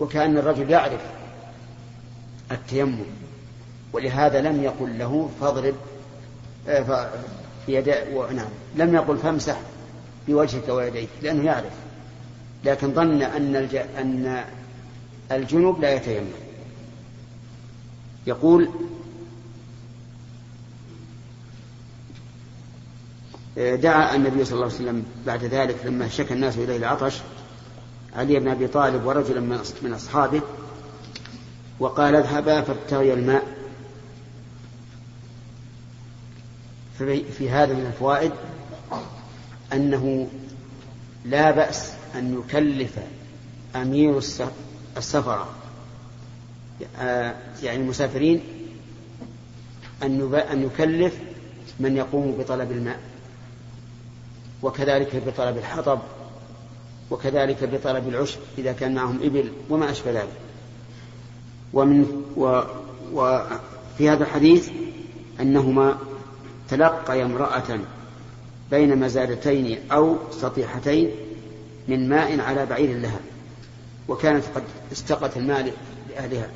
[0.00, 1.00] وكأن الرجل يعرف
[2.52, 3.04] التيمم
[3.92, 5.74] ولهذا لم يقل له فاضرب
[6.68, 7.10] آه،
[7.68, 7.88] يد
[8.34, 9.60] نعم لم يقل فامسح
[10.28, 11.72] بوجهك ويديك لأنه يعرف.
[12.64, 13.56] لكن ظن أن.
[13.98, 14.44] أن
[15.32, 16.45] الجنوب لا يتيمم.
[18.26, 18.70] يقول
[23.56, 27.20] دعا النبي صلى الله عليه وسلم بعد ذلك لما شكى الناس إليه العطش
[28.16, 29.40] علي بن أبي طالب ورجلا
[29.82, 30.42] من أصحابه
[31.80, 33.56] وقال اذهبا فابتغيا الماء.
[37.38, 38.32] في هذا من الفوائد
[39.72, 40.28] أنه
[41.24, 42.98] لا بأس أن يكلف
[43.76, 44.18] أمير
[44.96, 45.46] السفر
[47.62, 48.40] يعني المسافرين
[50.02, 51.18] أن يكلف
[51.80, 53.00] من يقوم بطلب الماء
[54.62, 55.98] وكذلك بطلب الحطب
[57.10, 60.32] وكذلك بطلب العشب إذا كان معهم إبل وما أشبه ذلك.
[61.72, 62.62] ومن و
[63.12, 64.70] وفي هذا الحديث
[65.40, 65.98] أنهما
[66.68, 67.80] تلقي امرأة
[68.70, 71.10] بين مزادتين أو سطيحتين
[71.88, 73.20] من ماء على بعير لها
[74.08, 74.62] وكانت قد
[74.92, 75.72] استقت الماء
[76.10, 76.48] لأهلها.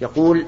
[0.00, 0.46] يقول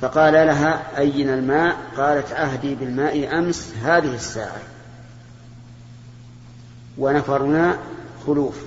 [0.00, 4.62] فقال لها أين الماء؟ قالت عهدي بالماء أمس هذه الساعة.
[6.98, 7.78] ونفرنا
[8.26, 8.64] خلوف.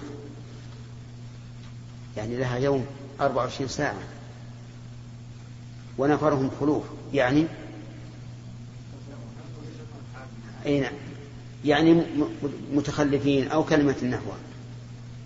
[2.17, 2.85] يعني لها يوم
[3.21, 3.99] أربع وعشرين ساعة.
[5.97, 6.83] ونفرهم خلوف.
[7.13, 7.45] يعني؟
[10.65, 10.93] أي نعم.
[11.65, 12.03] يعني
[12.73, 14.31] متخلفين أو كلمة النحو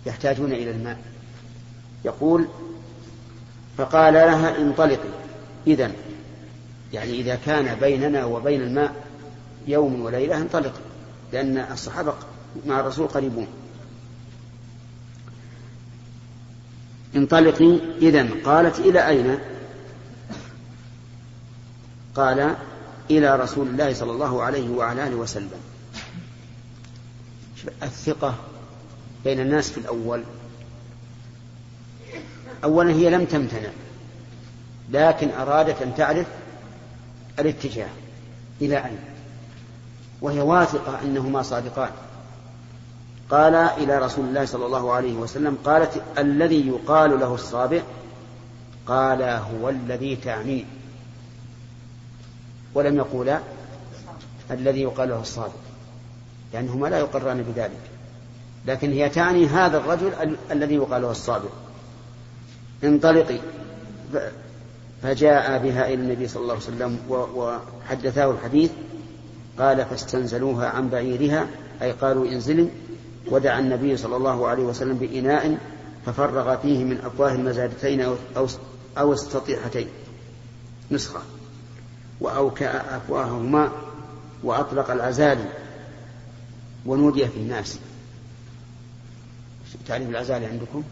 [0.06, 0.98] يحتاجون إلى الماء.
[2.04, 2.48] يقول
[3.78, 5.08] فقال لها انطلقي.
[5.66, 5.92] إذا
[6.92, 8.94] يعني إذا كان بيننا وبين الماء
[9.66, 10.72] يوم وليلة انطلق
[11.32, 12.14] لأن الصحابة
[12.66, 13.46] مع الرسول قريبون.
[17.16, 19.38] انطلقي إذا قالت إلى أين؟
[22.14, 22.54] قال
[23.10, 25.60] إلى رسول الله صلى الله عليه وعلى آله وسلم.
[27.82, 28.34] الثقة
[29.24, 30.22] بين الناس في الأول
[32.64, 33.68] أولا هي لم تمتنع
[34.90, 36.26] لكن أرادت أن تعرف
[37.38, 37.88] الاتجاه
[38.60, 38.98] إلى أين
[40.22, 41.90] وهي واثقة أنهما صادقان.
[43.30, 47.80] قال إلى رسول الله صلى الله عليه وسلم قالت الذي يقال له الصابع
[48.86, 50.64] قال هو الذي تعنيه
[52.74, 53.40] ولم يقولا
[54.50, 55.52] الذي يقال له الصابع
[56.52, 57.80] لأنهما لا يقران بذلك
[58.66, 61.48] لكن هي تعني هذا الرجل ال- الذي يقال له الصابع
[62.84, 63.38] انطلقي
[65.02, 68.70] فجاء بها إلى النبي صلى الله عليه وسلم وحدثاه الحديث
[69.58, 71.46] قال فاستنزلوها عن بعيرها
[71.82, 72.68] أي قالوا انزلي
[73.30, 75.58] ودعا النبي صلى الله عليه وسلم بإناء
[76.06, 78.16] ففرغ فيه من أفواه المزادتين أو,
[78.98, 79.88] أو, السطيحتين
[80.90, 81.20] نسخة
[82.20, 83.72] وأوكأ أفواههما
[84.42, 85.38] وأطلق العزال
[86.86, 87.78] ونودي في الناس
[89.86, 90.82] تعريف العزال عندكم؟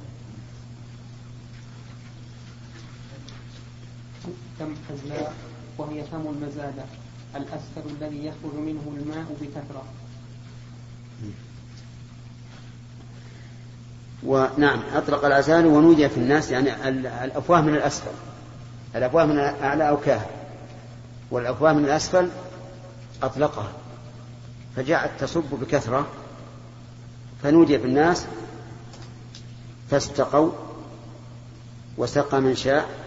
[4.59, 5.35] تم حزلاء
[5.79, 6.85] وهي فم المزادة
[7.37, 9.85] الأسفل الذي يخرج منه الماء بكثرة.
[14.27, 16.89] ونعم أطلق العزال ونودي في الناس يعني
[17.25, 18.11] الأفواه من الأسفل.
[18.95, 20.27] الأفواه من الأعلى أوكاها
[21.31, 22.29] والأفواه من الأسفل
[23.23, 23.73] أطلقها.
[24.77, 26.07] فجاءت تصب بكثرة.
[27.43, 28.27] فنودي في الناس
[29.91, 30.53] فاستقوا
[31.97, 33.02] وسقى من شاء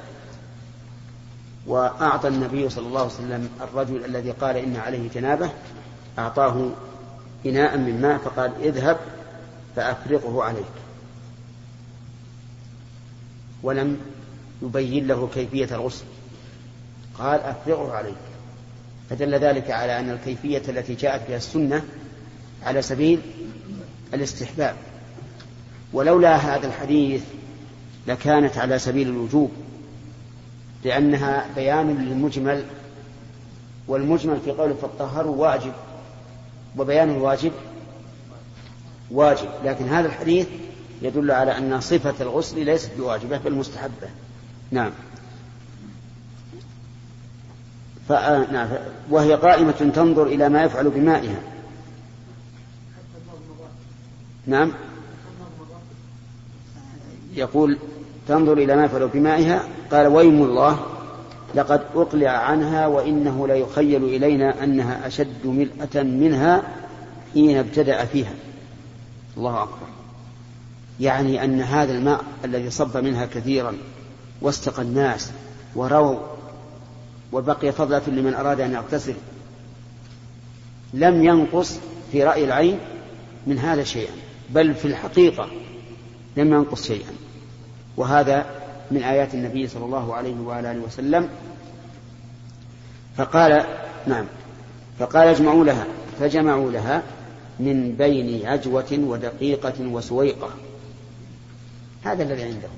[1.67, 5.49] وأعطى النبي صلى الله عليه وسلم الرجل الذي قال إن عليه جنابة
[6.19, 6.69] أعطاه
[7.45, 8.97] إناء من ماء فقال اذهب
[9.75, 10.65] فأفرغه عليك.
[13.63, 13.97] ولم
[14.61, 16.05] يبين له كيفية الغسل.
[17.19, 18.15] قال أفرغه عليك.
[19.09, 21.83] فدل ذلك على أن الكيفية التي جاءت بها السنة
[22.63, 23.21] على سبيل
[24.13, 24.75] الاستحباب.
[25.93, 27.23] ولولا هذا الحديث
[28.07, 29.51] لكانت على سبيل الوجوب.
[30.85, 32.65] لأنها بيان للمجمل
[33.87, 35.71] والمجمل في قوله فالطهر واجب
[36.77, 37.51] وبيان الواجب
[39.11, 39.47] واجب.
[39.63, 40.47] لكن هذا الحديث
[41.01, 44.09] يدل على أن صفة الغسل ليست بواجبة بل مستحبة.
[44.71, 44.91] نعم.
[48.51, 48.67] نعم.
[49.09, 51.39] وهي قائمة تنظر إلى ما يفعل بمائها.
[54.47, 54.71] نعم.
[57.33, 57.77] يقول
[58.27, 60.79] تنظر إلى ما يفعل بمائها قال ويم الله
[61.55, 66.63] لقد أقلع عنها وإنه لا يخيل إلينا أنها أشد ملأة منها
[67.33, 68.33] حين ابتدأ فيها.
[69.37, 69.87] الله أكبر.
[70.99, 73.73] يعني أن هذا الماء الذي صب منها كثيرا
[74.41, 75.31] واستقى الناس
[75.75, 76.19] ورووا
[77.31, 79.13] وبقي فضلة لمن أراد أن يغتسل
[80.93, 81.79] لم ينقص
[82.11, 82.79] في رأي العين
[83.47, 84.13] من هذا شيئا
[84.49, 85.47] بل في الحقيقة
[86.37, 87.24] لم ينقص شيئا.
[87.97, 88.45] وهذا
[88.91, 91.29] من آيات النبي صلى الله عليه وآله وسلم.
[93.17, 93.65] فقال
[94.07, 94.25] نعم
[94.99, 95.85] فقال اجمعوا لها
[96.19, 97.03] فجمعوا لها
[97.59, 100.49] من بين عجوة ودقيقة وسويقة.
[102.03, 102.75] هذا الذي عندهم.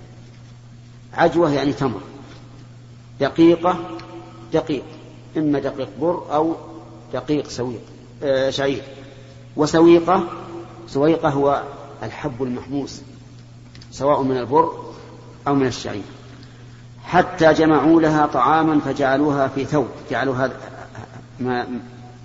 [1.14, 2.02] عجوة يعني تمر.
[3.20, 3.80] دقيقة
[4.54, 4.84] دقيق
[5.38, 6.56] إما دقيق بر أو
[7.14, 7.82] دقيق سويق
[8.24, 8.82] آه شعير.
[9.56, 10.24] وسويقة
[10.88, 11.64] سويقة هو
[12.04, 13.02] الحب المحموس
[13.92, 14.87] سواء من البر
[15.48, 16.04] أو من الشعير
[17.04, 20.52] حتى جمعوا لها طعاما فجعلوها في ثوب جعلوها
[21.40, 21.68] ما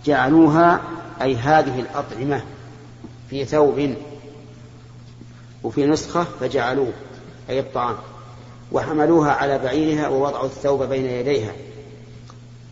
[0.05, 0.81] جعلوها
[1.23, 2.43] أي هذه الأطعمة
[3.31, 3.95] في ثوب
[5.63, 6.93] وفي نسخة فجعلوه
[7.51, 7.97] أي الطعام.
[8.73, 11.53] وحملوها على بعيرها ووضعوا الثوب بين يديها.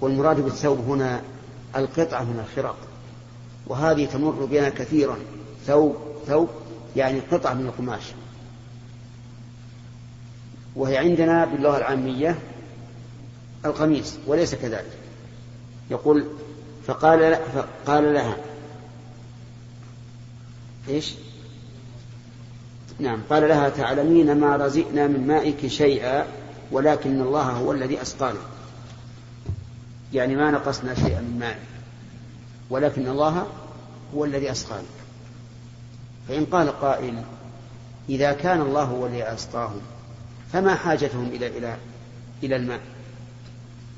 [0.01, 1.23] والمراد بالثوب هنا
[1.77, 2.77] القطعة من الخرق
[3.67, 5.17] وهذه تمر بنا كثيرا.
[5.67, 5.97] ثوب
[6.27, 6.49] ثوب
[6.97, 8.03] يعني قطعة من القماش.
[10.77, 12.39] وهي عندنا باللغة العامية
[13.65, 14.91] القميص وليس كذلك.
[15.91, 16.27] يقول
[16.87, 18.37] فقال فقال لها.
[20.89, 21.15] إيش؟
[22.99, 26.27] نعم قال لها تعلمين ما رزقنا من مائك شيئا
[26.73, 28.41] ولكن الله هو الذي أسقانا.
[30.13, 31.59] يعني ما نقصنا شيئا من ماء
[32.71, 33.47] ولكن الله
[34.15, 34.89] هو الذي أسقانا.
[36.29, 37.23] فإن قال قائل
[38.09, 39.81] إذا كان الله هو الذي أسقاهم
[40.53, 41.77] فما حاجتهم إلى إلى
[42.43, 42.81] إلى الماء؟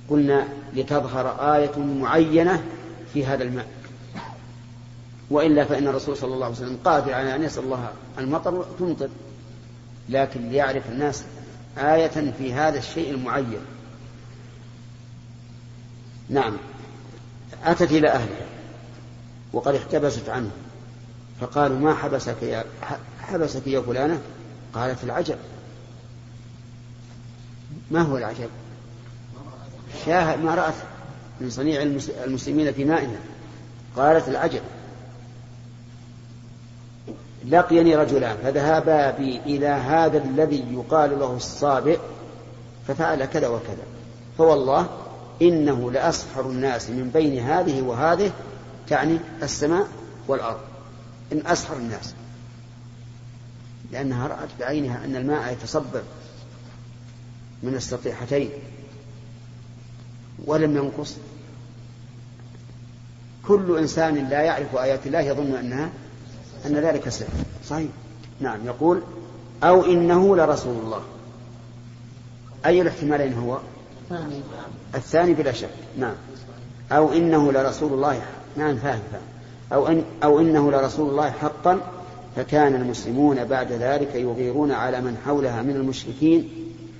[0.09, 2.64] قلنا لتظهر آية معينة
[3.12, 3.66] في هذا الماء.
[5.30, 9.09] وإلا فإن الرسول صلى الله عليه وسلم قادر على أن يسأل الله المطر تمطر
[10.09, 11.24] لكن ليعرف الناس
[11.78, 13.61] آية في هذا الشيء المعين.
[16.28, 16.57] نعم.
[17.64, 18.46] أتت إلى أهلها
[19.53, 20.50] وقد احتبست عنه
[21.40, 22.64] فقالوا ما حبسك يا
[23.20, 24.20] حبسك يا فلانة؟
[24.74, 25.36] قالت العجب.
[27.93, 28.49] ما هو العجب؟
[30.07, 30.74] شاهد ما رأت
[31.40, 31.82] من صنيع
[32.24, 33.20] المسلمين في مائها
[33.97, 34.61] قالت العجب.
[37.49, 41.99] لقيني رجلان فذهبا بي إلى هذا الذي يقال له الصابئ
[42.88, 43.84] ففعل كذا وكذا.
[44.38, 44.86] فوالله
[45.43, 48.32] إنه لأسحر الناس من بين هذه وهذه
[48.88, 49.88] تعني السماء
[50.28, 50.61] والأرض.
[51.32, 52.14] إن أسحر الناس.
[53.93, 56.03] لأنها رأت بعينها أن الماء يتصبب
[57.62, 58.50] من السطيحتين
[60.46, 61.16] ولم ينقص.
[63.46, 65.90] كل إنسان لا يعرف آيات الله يظن أنها
[66.66, 67.28] أن ذلك سحر
[67.68, 67.88] صحيح.
[68.40, 68.66] نعم.
[68.66, 69.02] يقول
[69.62, 71.02] أو إنه لرسول الله.
[72.66, 73.58] أي الاحتمالين هو؟
[74.94, 75.70] الثاني بلا شك.
[75.98, 76.14] نعم.
[76.92, 78.22] أو إنه لرسول الله
[78.56, 79.22] نعم فاهم فاهم.
[79.72, 81.80] أو, إن أو إنه لرسول الله حقا
[82.36, 86.50] فكان المسلمون بعد ذلك يغيرون على من حولها من المشركين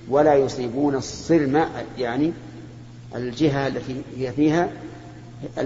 [0.09, 1.65] ولا يصيبون الصلم
[1.97, 2.33] يعني
[3.15, 4.69] الجهة التي هي فيها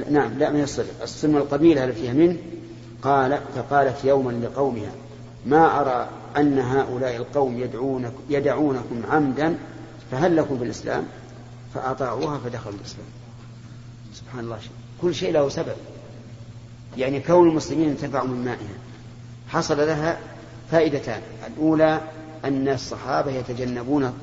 [0.09, 2.37] نعم لا من الصلم الصلم القبيلة التي فيها منه
[3.01, 4.91] قال فقالت يوما لقومها
[5.45, 9.55] ما أرى أن هؤلاء القوم يدعونك يدعونكم عمدا
[10.11, 11.03] فهل لكم بالإسلام
[11.73, 13.07] فأطاعوها فدخلوا الإسلام.
[14.13, 14.59] سبحان الله
[15.01, 15.75] كل شيء له سبب.
[16.97, 18.77] يعني كون المسلمين انتفعوا من مائها.
[19.49, 20.17] حصل لها
[20.71, 21.21] فائدتان.
[21.47, 22.01] الأولى
[22.45, 24.13] أن الصحابة يتجنبون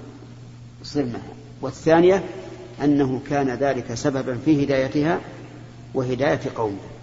[0.85, 1.23] صلمها
[1.61, 2.25] والثانية
[2.83, 5.21] أنه كان ذلك سببا في هدايتها
[5.95, 6.95] وهداية قومها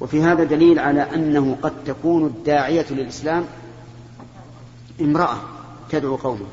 [0.00, 3.44] وفي هذا دليل على أنه قد تكون الداعية للإسلام
[5.00, 5.36] امرأة
[5.90, 6.46] تدعو قومه.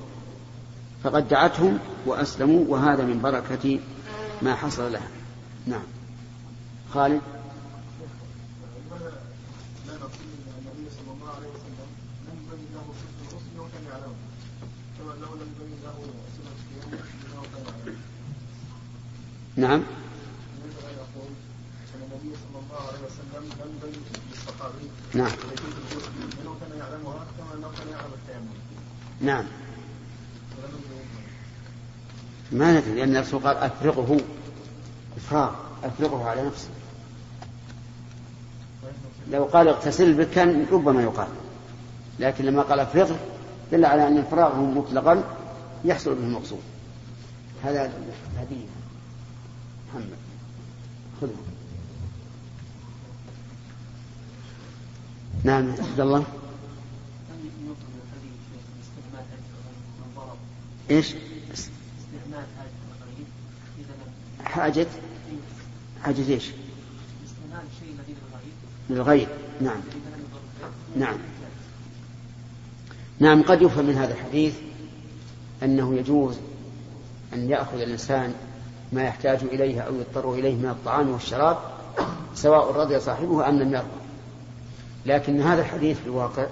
[1.03, 3.80] فقد دعتهم وأسلموا وهذا من بركة
[4.41, 5.07] ما حصل لها.
[5.67, 5.84] نعم.
[6.93, 7.21] خالد؟
[10.59, 11.89] النبي صلى الله عليه وسلم
[12.27, 14.28] لم يبين نعم كيفيه الغسل انه
[29.22, 29.45] نعم.
[30.58, 30.74] ولم
[32.52, 34.20] يبين ما ندري لأن الرسول قال أفرغه.
[35.18, 36.70] إفراغ أفرغه على نفسه.
[39.32, 41.28] لو قال اغتسل به كان ربما يقال.
[42.20, 43.20] لكن لما قال أفرغه
[43.72, 45.24] دل على أن إفراغه مطلقا
[45.86, 46.61] يحصل به المقصود.
[47.63, 47.91] هذا
[48.38, 48.65] هدية
[49.89, 50.17] محمد.
[51.22, 51.36] خذه.
[55.43, 56.24] نعم عبد الله.
[60.91, 61.15] إيش؟
[61.53, 62.45] استعمال
[64.43, 64.88] حاجة؟
[66.03, 66.43] حاجة إيش؟
[67.26, 68.15] استعمال شيء
[68.89, 69.28] للغير
[69.61, 69.82] نعم.
[70.97, 71.17] نعم.
[73.20, 74.55] نعم قد يفهم من هذا الحديث
[75.63, 76.38] أنه يجوز
[77.34, 78.34] أن يأخذ الإنسان
[78.93, 81.57] ما يحتاج إليه أو يضطر إليه من الطعام والشراب
[82.36, 83.88] سواء رضي صاحبه أم لم يرضى.
[85.05, 86.45] لكن هذا الحديث في الواقع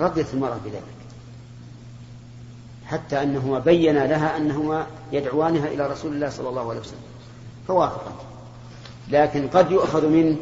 [0.00, 0.82] رضيت المرأة بذلك
[2.86, 7.00] حتى أنهما بين لها أنهما يدعوانها إلى رسول الله صلى الله عليه وسلم
[7.68, 8.14] فوافقت.
[9.10, 10.36] لكن قد يؤخذ منه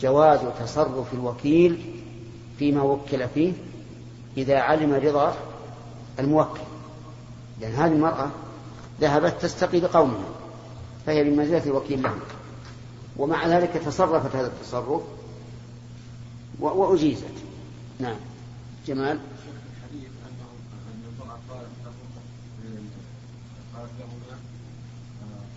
[0.00, 1.78] جواز تصرف الوكيل
[2.58, 3.52] فيما وكل فيه
[4.36, 5.36] إذا علم رضا
[6.18, 6.60] الموكل.
[7.60, 8.30] لأن هذه المرأة
[9.00, 10.24] ذهبت تستقي بقومها
[11.06, 12.20] فهي بمنزلة الوكيل لهم
[13.16, 15.02] ومع ذلك تصرفت هذا التصرف
[16.60, 17.24] وأجيزت.
[18.00, 18.16] نعم.
[18.86, 19.18] جمال.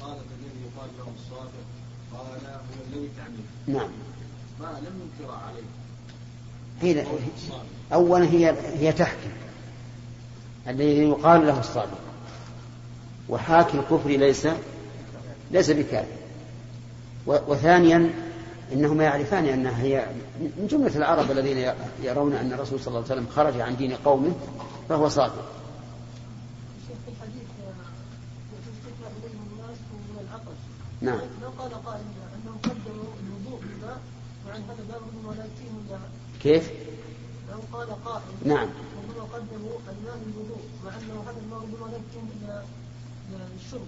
[0.02, 1.64] قالت الذي يقال له الصابر
[2.14, 3.90] قال هو الذي تعنيه نعم.
[4.60, 5.85] ما لم ينكر عليه.
[6.82, 7.06] هي
[7.94, 9.30] أولا هي هي تحكي
[10.68, 12.00] الذي يقال له الصادق.
[13.30, 14.48] وحاكي الكفر ليس
[15.52, 16.08] ليس بكافر
[17.28, 18.10] وثانيا
[18.74, 20.06] إنهما يعرفان أنها هي
[20.40, 21.74] من جملة العرب الذين
[22.04, 24.32] يرون أن الرسول صلى الله عليه وسلم خرج عن دين قومه
[24.90, 25.52] فهو صادق.
[30.22, 30.60] العطش
[31.02, 31.20] نعم.
[31.42, 32.02] لو قال قائل
[32.36, 34.00] انهم قدموا الوضوء بالماء
[34.48, 35.46] مع ان هذا باب ولا
[36.46, 36.72] كيف؟
[37.52, 38.68] لو قال قائل نعم.
[38.68, 41.98] انهم قدموا الماء للوضوء مع أنه هذا الماء ربما لا
[43.30, 43.82] الا للشرب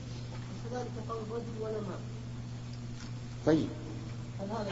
[0.66, 1.99] وكذلك قول الرجل ولا ماء.
[3.45, 3.68] طيب.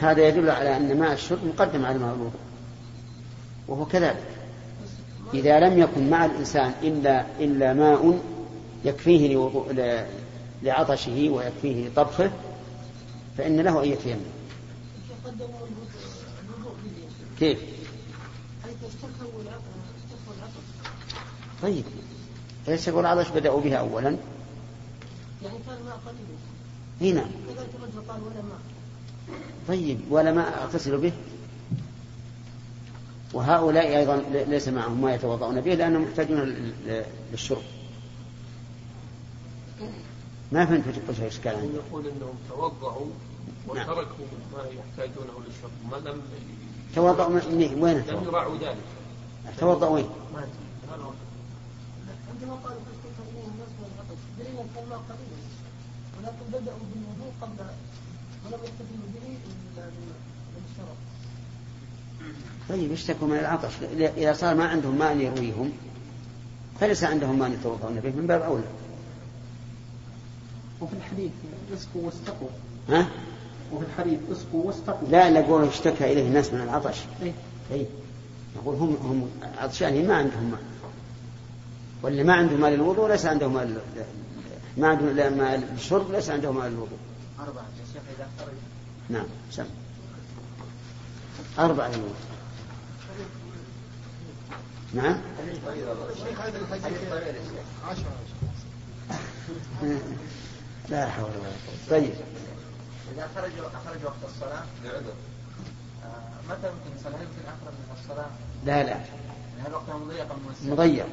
[0.00, 2.40] هذا يدل على أن ماء الشرب مقدم على ماء الوضوء
[3.68, 4.26] وهو كذلك.
[5.34, 8.18] إذا لم يكن مع الإنسان إلا إلا ماء
[8.84, 9.50] يكفيه
[10.62, 12.30] لعطشه ويكفيه لطبخه
[13.38, 14.36] فإن له أن يتيمم.
[17.38, 17.58] كيف؟
[18.64, 18.75] حيث استكثروا العطش استكثروا العطش
[21.62, 21.84] طيب.
[22.68, 24.16] ليس يقول العطش بدأوا بها أولا.
[25.42, 28.60] يعني كان ماء قليل هنا الرجل قال ولا ماء
[29.68, 30.00] طيب.
[30.10, 31.12] ولا ماء أغتسل به.
[33.32, 36.72] وهؤلاء أيضا ليس معهم ما يتوضؤون به لأنهم محتاجون
[37.32, 37.62] للشرب.
[40.52, 43.06] ما فهمت وش الإشكال يقول إنهم توضعوا
[43.74, 43.88] نعم.
[43.88, 45.70] وتركوا ما يحتاجونه للشرب.
[45.90, 46.22] ما لم
[46.94, 48.76] توضأ من من- وين لم؟ يراعوا ذلك.
[49.58, 50.06] توضأ وين؟
[52.30, 54.18] عندما قالوا اليهم الناس من العطش
[54.74, 55.38] كان قليلا.
[56.18, 57.66] ولكن بدأوا بالوضوء قبل
[58.46, 58.60] ولم
[59.14, 59.84] به إلا
[60.54, 60.96] بالشراب.
[62.68, 63.72] طيب اشتكوا من العطش
[64.16, 65.72] إذا صار ما عندهم ماء يرويهم
[66.80, 68.64] فليس عندهم ماء يتوضؤون به من باب أولى.
[70.80, 71.30] وفي الحديث
[71.74, 72.48] اسقوا واستقوا.
[72.88, 73.06] ها؟
[73.72, 75.08] وفي الحديث اسقوا واستقوا.
[75.08, 76.96] لا نقول اشتكى إليه الناس من العطش.
[77.22, 77.32] إيه.
[77.72, 77.86] أي
[78.56, 80.60] نقول هم هم عطشانين ما عندهم ماء
[82.02, 83.82] واللي ما عنده ماء للوضوء ليس عنده ماء
[84.76, 86.98] ما عنده لا ماء للشرب ليس عنده ماء للوضوء
[87.40, 88.54] أربعة يا شيخ إذا خرج
[89.08, 89.64] نعم سم.
[91.58, 92.14] أربعة للوضوء
[94.94, 95.20] نعم؟
[96.12, 96.98] الشيخ هذا الحديث.
[97.88, 98.04] عشرة.
[100.88, 101.90] لا حول ولا قوة.
[101.90, 102.12] طيب.
[103.14, 103.50] إذا خرج
[103.86, 105.00] خرج وقت الصلاة؟ آه،
[106.50, 108.26] متى يمكن الصلاة؟ هل يمكن أخرج من الصلاة؟
[108.64, 108.90] لا لا.
[108.90, 109.04] يعني
[109.66, 111.06] هل وقتها مضيقا موسع؟ مضيق.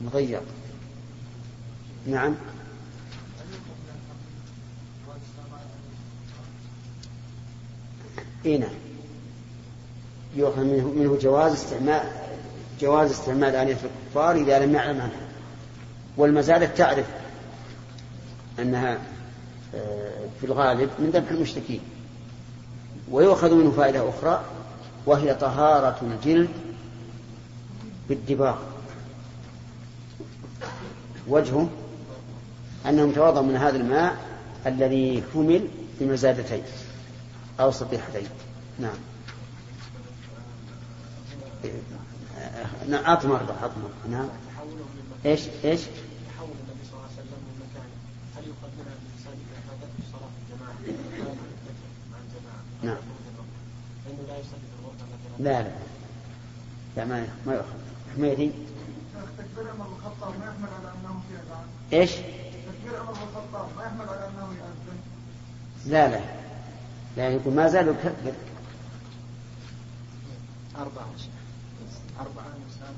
[0.00, 0.42] مضيق.
[2.06, 2.34] نعم.
[8.46, 8.70] إي نعم.
[10.36, 12.02] يؤخذ منه, منه جواز استعمال
[12.80, 13.76] جواز استعمال آلية
[14.06, 15.26] الكفار إذا لم يعلم عنها.
[16.16, 17.06] والمزالة تعرف
[18.58, 18.98] أنها
[20.40, 21.80] في الغالب من ذبح المشركين
[23.10, 24.44] ويؤخذ منه فائدة أخرى
[25.06, 26.48] وهي طهارة الجلد
[28.08, 28.56] بالدباغ
[31.28, 31.68] وجهه
[32.88, 34.16] أنهم توضأوا من هذا الماء
[34.66, 35.68] الذي حمل
[36.00, 36.62] بمزادتين
[37.60, 38.28] أو صبيحتين
[38.78, 38.96] نعم.
[42.88, 43.90] نعم أطمر أطمر.
[44.10, 44.28] نعم.
[45.26, 47.94] إيش إيش؟ تحول النبي صلى الله عليه وسلم من مكانه
[48.36, 52.96] هل يؤخذ منها الانسان اذا فاتته الصلاه في الجماعه لا يتفق مع الجماعه نعم.
[55.38, 55.68] لا لا
[56.96, 57.04] لا.
[57.04, 57.66] ما ما يؤخذ
[58.16, 58.50] حميدي.
[59.38, 61.66] تكبير عمر بن الخطاب ما يحمل على أنه في أذان.
[61.92, 64.98] إيش؟ تكبير عمر بن الخطاب ما يحمل على أنه يؤذن
[65.86, 66.20] لا لا.
[67.16, 68.32] لا يقول ما زالوا يكبر
[72.66, 72.94] انسان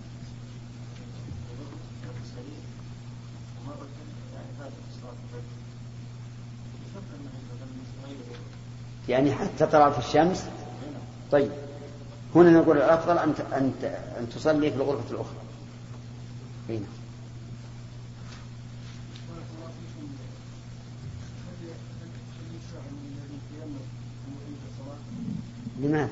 [2.34, 2.62] سليم
[3.60, 3.86] ومرة
[4.34, 5.12] يعني فاتت الصلاه
[9.08, 10.44] يعني حتى طلعت الشمس.
[11.32, 11.50] طيب.
[12.34, 13.34] هنا نقول الأفضل أن
[14.18, 15.36] أن تصلي في الغرفة الأخرى.
[16.68, 16.86] هنا
[25.80, 26.08] لماذا؟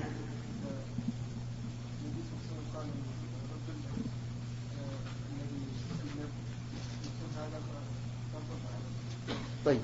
[9.65, 9.81] طيب.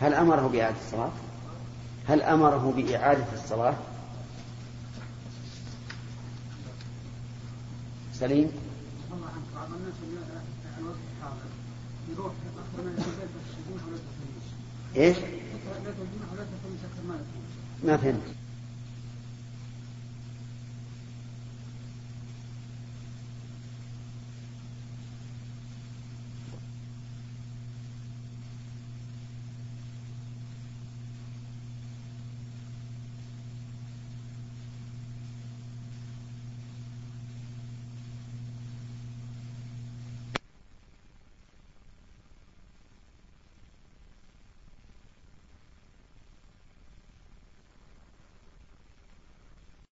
[0.00, 1.10] هل أمره بإعادة الصلاة؟
[2.08, 3.74] هل أمره بإعادة الصلاة؟
[8.14, 8.50] سليم؟
[9.12, 9.94] عنك بعض الناس
[10.78, 11.36] الوقت الحاضر
[12.12, 12.32] يروح
[12.78, 14.46] ولا تفهمش
[14.96, 17.24] إيش؟ ولا تفهمش
[17.84, 18.43] ما فهمت